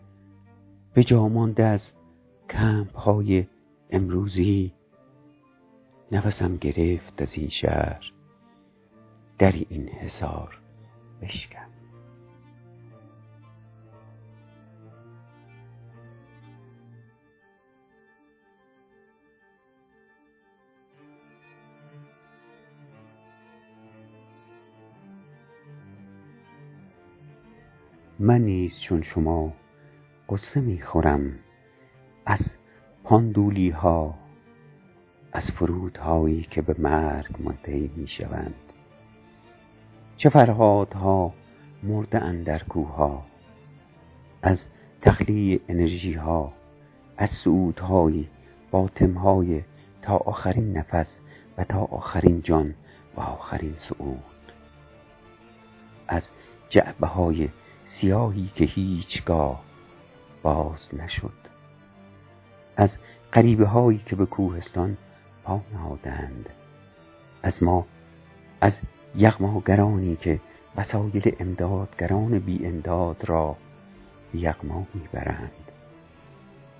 بجامانده 0.96 1.64
از 1.64 1.92
کمپ 2.50 2.96
های 2.96 3.46
امروزی. 3.90 4.72
نفسم 6.12 6.56
گرفت 6.56 7.22
از 7.22 7.34
این 7.34 7.48
شهر. 7.48 8.12
در 9.38 9.52
این 9.68 9.88
حصار 9.88 10.58
بشکم 11.22 11.73
من 28.18 28.40
نیز 28.40 28.80
چون 28.80 29.02
شما 29.02 29.52
قصه 30.28 30.60
می‌خورم 30.60 31.38
از 32.26 32.40
پاندولی 33.04 33.70
ها 33.70 34.14
از 35.32 35.50
فرودهایی 35.50 36.42
که 36.42 36.62
به 36.62 36.74
مرگ 36.78 37.36
منتهی 37.38 37.90
می‌شوند 37.96 38.54
چه 40.16 40.28
فرهادها 40.28 41.32
مرده 41.82 42.18
اندر 42.18 42.62
کوها 42.62 43.26
از 44.42 44.64
تخلیه 45.02 45.60
انرژی 45.68 46.12
ها 46.12 46.52
از 47.16 47.30
سعودهای 47.30 48.26
باطمهای 48.70 49.62
تا 50.02 50.16
آخرین 50.16 50.76
نفس 50.76 51.18
و 51.58 51.64
تا 51.64 51.84
آخرین 51.84 52.42
جان 52.42 52.74
و 53.16 53.20
آخرین 53.20 53.74
سعود 53.76 54.22
از 56.08 56.30
جعبه 56.68 57.06
های 57.06 57.48
سیاهی 57.84 58.50
که 58.54 58.64
هیچگاه 58.64 59.62
باز 60.42 60.88
نشد. 60.94 61.32
از 62.76 62.96
قریبه 63.32 63.66
هایی 63.66 63.98
که 63.98 64.16
به 64.16 64.26
کوهستان 64.26 64.96
پا 65.44 65.60
نهادند. 65.72 66.50
از 67.42 67.62
ما 67.62 67.86
از 68.60 68.78
یغماگرانی 69.14 70.16
که 70.16 70.40
وسایل 70.76 71.36
امدادگران 71.40 72.38
بی 72.38 72.66
امداد 72.66 73.24
را 73.28 73.56
یغما 74.34 74.86
می‌برند. 74.94 75.70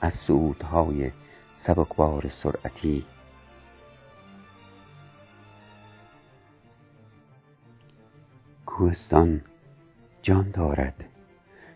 از 0.01 0.15
سعودهای 0.15 1.11
سبکبار 1.57 2.29
سرعتی. 2.29 3.05
کوهستان 8.67 9.41
جان 10.25 10.51
دارد. 10.51 11.05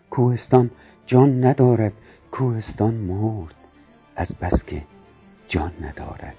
کوهستان 0.09 0.71
جان 1.05 1.45
ندارد 1.45 1.93
کوهستان 2.31 2.93
مرد. 2.93 3.55
از 4.15 4.35
بس 4.41 4.63
که 4.63 4.83
جان 5.47 5.71
ندارد. 5.81 6.35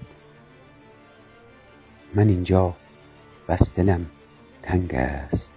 من 2.15 2.27
اینجا 2.27 2.75
بس 3.47 3.73
دلم 3.75 4.05
تنگ 4.63 4.95
است 4.95 5.51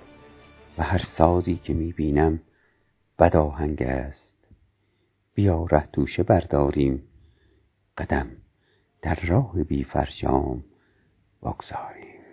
و 0.78 0.82
هر 0.82 0.98
سازی 0.98 1.56
که 1.56 1.74
می‌بینم 1.74 2.40
بد 3.18 3.36
آهنگ 3.36 3.82
است. 3.82 4.34
بیا 5.34 5.66
ره 5.70 5.88
توشه 5.92 6.22
برداریم 6.22 7.02
قدم 7.98 8.28
در 9.02 9.14
راه 9.14 9.64
بی 9.64 9.84
فرجام 9.84 10.64
بگذاریم. 11.42 12.23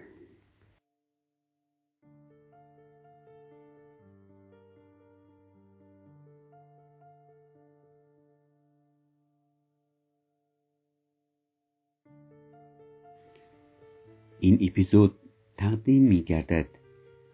این 14.44 14.58
اپیزود 14.62 15.16
تقدیم 15.58 16.04
می 16.04 16.24
گردد 16.24 16.68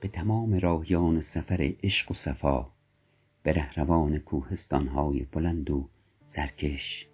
به 0.01 0.07
تمام 0.07 0.53
راهیان 0.53 1.21
سفر 1.21 1.73
عشق 1.83 2.11
و 2.11 2.13
صفا 2.13 2.71
به 3.43 3.53
رهروان 3.53 4.19
کوهستانهای 4.19 5.23
بلند 5.31 5.69
و 5.69 5.89
سرکش. 6.27 7.07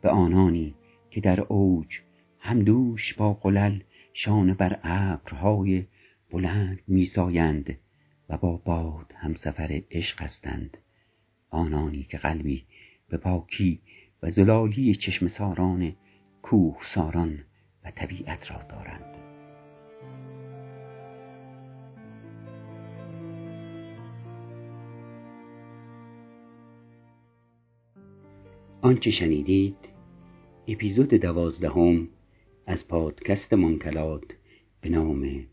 به 0.00 0.10
آنانی 0.10 0.74
که 1.10 1.20
در 1.20 1.40
اوج 1.40 2.00
همدوش 2.38 3.14
با 3.14 3.34
قلل 3.34 3.80
شانه 4.12 4.54
بر 4.54 4.80
ابرهای 4.82 5.86
بلند 6.30 6.80
میسایند 6.88 7.78
و 8.28 8.38
با 8.38 8.56
باد 8.56 9.12
همسفر 9.16 9.82
عشق 9.90 10.22
هستند 10.22 10.78
آنانی 11.50 12.02
که 12.02 12.18
قلبی 12.18 12.64
به 13.08 13.16
پاکی 13.16 13.80
و 14.22 14.30
زلالی 14.30 14.94
چشم 14.94 15.28
ساران 15.28 15.96
کوه 16.42 16.76
ساران 16.82 17.44
و 17.84 17.90
طبیعت 17.90 18.50
را 18.50 18.62
دارند. 18.62 19.14
آنچه 28.82 29.10
شنیدید 29.10 29.76
اپیزود 30.68 31.08
دوازدهم 31.08 32.08
از 32.66 32.88
پادکست 32.88 33.52
منکلات 33.52 34.24
به 34.80 34.88
نام 34.88 35.46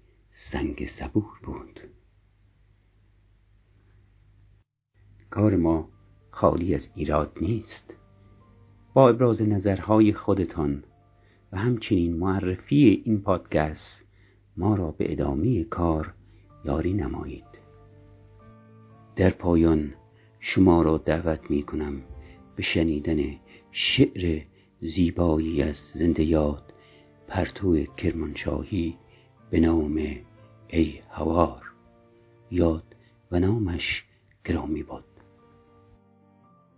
سنگ 0.52 0.88
صبور 0.88 1.40
بود. 1.44 1.80
کار 5.30 5.56
ما 5.56 5.90
خالی 6.32 6.76
از 6.76 6.90
ایراد 6.96 7.38
نیست. 7.42 7.94
با 8.94 9.10
ابراز 9.10 9.42
نظرهای 9.42 10.14
خودتان 10.14 10.84
و 11.52 11.58
همچنین 11.58 12.18
معرفی 12.18 13.02
این 13.06 13.22
پادکست 13.22 14.04
ما 14.58 14.76
را 14.76 14.92
به 14.92 15.12
ادامه 15.12 15.64
کار 15.64 16.14
یاری 16.66 16.94
نمایید. 16.94 17.52
در 19.16 19.30
پایان 19.30 19.94
شما 20.40 20.82
را 20.82 20.98
دعوت 20.98 21.52
می 21.52 21.64
کنم 21.64 22.02
به 22.56 22.64
شنیدن 22.64 23.36
شعر 23.72 24.42
زیبایی 24.82 25.64
از 25.64 25.76
زنده 25.94 26.24
یاد 26.24 26.74
پرتو 27.28 27.84
کرمانشاهی 27.84 28.98
به 29.50 29.60
نام 29.60 30.02
ای 30.68 31.00
هوار. 31.10 31.62
یاد 32.52 32.84
و 33.32 33.40
نامش 33.40 34.04
گرامی 34.46 34.84
بود 34.84 35.04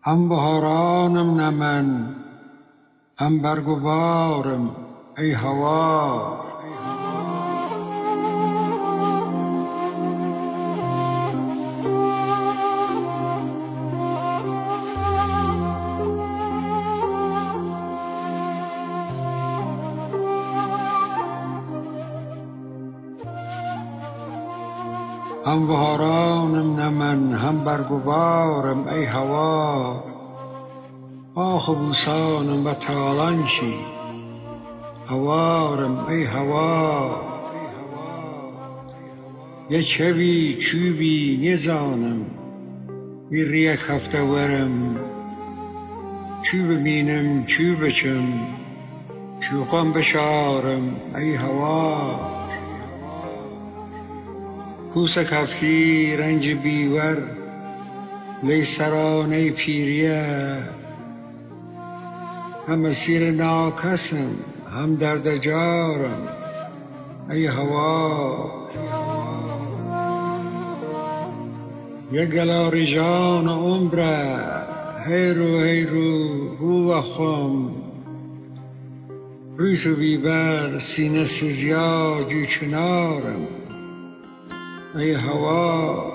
هم 0.01 0.29
بهارانم 0.29 1.41
نمن 1.41 2.15
هم 3.23 3.39
برگوارم 3.39 4.75
ای 5.17 5.31
هوا. 5.31 6.43
هم 25.45 25.67
بهارانم 25.67 26.79
نمن 26.79 27.33
هم 27.33 27.63
برگوارم 27.63 28.87
ای 28.87 29.05
هوا. 29.05 30.02
آخ 31.35 31.69
بوسانم 31.69 32.65
و 32.65 32.73
تالانشی 32.73 33.75
هوارم 35.07 36.05
ای 36.09 36.23
هوا 36.23 37.21
یه 39.69 39.83
چوی 39.83 40.57
چوبی 40.57 41.49
نزانم. 41.53 42.25
ریک 43.31 43.79
هفته 43.87 44.21
ورم 44.21 44.99
چو 46.41 46.57
ببینم 46.57 47.45
چو 47.45 47.75
بچم 47.75 48.27
شوقم 49.39 49.93
بشارم 49.93 50.95
ای 51.15 51.35
هوا 51.35 52.19
کوس 54.93 55.17
کفتی 55.17 56.15
رنج 56.15 56.49
بیور 56.49 57.17
لی 58.43 58.63
سرانه 58.63 59.51
پیریه. 59.51 60.57
هم 62.67 62.85
اسیر 62.85 63.31
ناکسم 63.31 64.35
هم 64.71 64.95
درد 64.95 65.37
جارم 65.37 66.27
ای 67.29 67.45
هوا. 67.45 68.51
یه 72.11 72.25
گلاری 72.25 72.95
جان 72.95 73.47
عمره 73.49 74.39
هی 75.07 75.29
رو 75.29 75.59
هی 75.59 75.83
رو 75.83 76.27
هو 76.55 77.01
خم. 77.01 77.71
ریش 79.59 79.87
و 79.87 79.95
بیبر 79.95 80.79
سینه 80.79 81.23
سزیاجی 81.23 82.47
کنارم. 82.47 83.47
ای 84.95 85.13
هوا. 85.13 86.12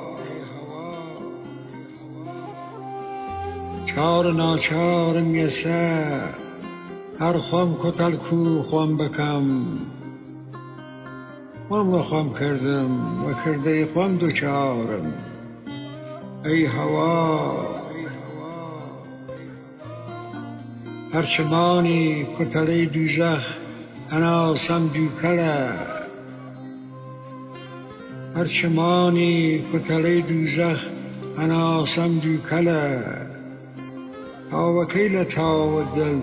چار 3.99 4.33
ناچارم 4.33 5.35
یسه 5.35 6.23
هر 7.21 7.39
خام 7.39 7.79
کتل 7.83 8.17
کو 8.17 8.63
خام 8.63 8.97
بکم. 8.97 9.67
خام 11.69 11.95
و 11.95 11.99
خام 12.03 12.35
کردم 12.35 13.25
و 13.25 13.35
کرده 13.45 13.89
خام 13.95 14.17
دوچارم. 14.17 15.13
ای 16.45 16.67
هوا 16.67 17.67
هرچمانی 21.13 22.27
کتله 22.39 22.87
دوزخ 22.87 23.47
اناسم 24.11 24.89
دوکله. 24.89 25.71
هرچمانی 28.37 29.63
کتله 29.73 30.21
دوزخ 30.21 30.81
اناسم 31.39 32.19
دوکله. 32.19 33.28
تا 34.51 34.73
وکیل 34.73 35.25
تا 35.25 35.69
و 35.69 35.83
دل 35.97 36.21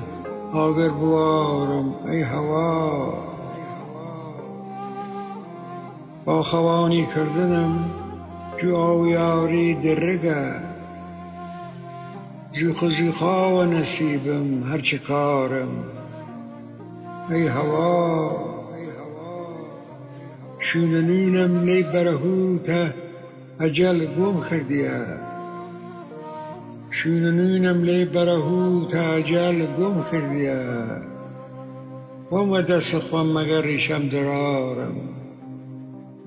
آگر 0.53 0.89
بوارم 0.89 1.95
ای 2.05 2.21
هوا؟ 2.21 3.13
با 6.25 6.43
خوانی 6.43 7.07
کردنم 7.15 7.89
جو 8.61 8.75
آویاری 8.75 9.75
درگه 9.75 10.53
زیخ 12.59 12.81
و 12.81 12.89
زیخا 12.89 13.57
و 13.57 13.63
نصیبم 13.63 14.63
هرچه 14.63 14.97
کارم. 14.97 15.83
ای 17.29 17.47
هوا؟ 17.47 18.31
شوننونم 20.59 21.63
لی 21.63 21.83
برهوت 21.83 22.93
اجل 23.59 24.05
گم 24.05 24.39
خردیه 24.39 25.24
شوننونم 26.95 27.83
لی 27.83 28.05
برهوت 28.05 28.95
اجل 28.95 29.65
گم 29.65 30.01
خردیه 30.01 30.65
و 32.31 32.61
دست 32.61 32.99
خوام 32.99 33.37
مگر 33.37 33.61
ریشم 33.61 34.09
درارم. 34.09 34.95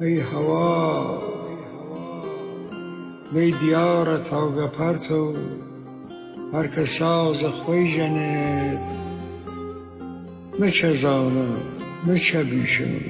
ای 0.01 0.21
هوا 0.21 1.19
وی 3.33 3.53
دیار 3.53 4.19
تا 4.19 4.49
گپرتو 4.51 5.35
هر 6.53 6.67
که 6.67 6.85
ساز 6.85 7.45
خوی 7.45 7.97
جنت 7.97 8.99
نه 10.61 10.71
چه 10.71 10.93
زانم 10.93 11.57
نه 12.07 12.19
چه 12.19 12.43
بیشم 12.43 13.01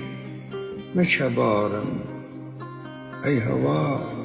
نه 0.94 1.06
چه 1.06 1.28
بارم. 1.28 1.86
ای 3.24 3.38
هوا. 3.38 4.17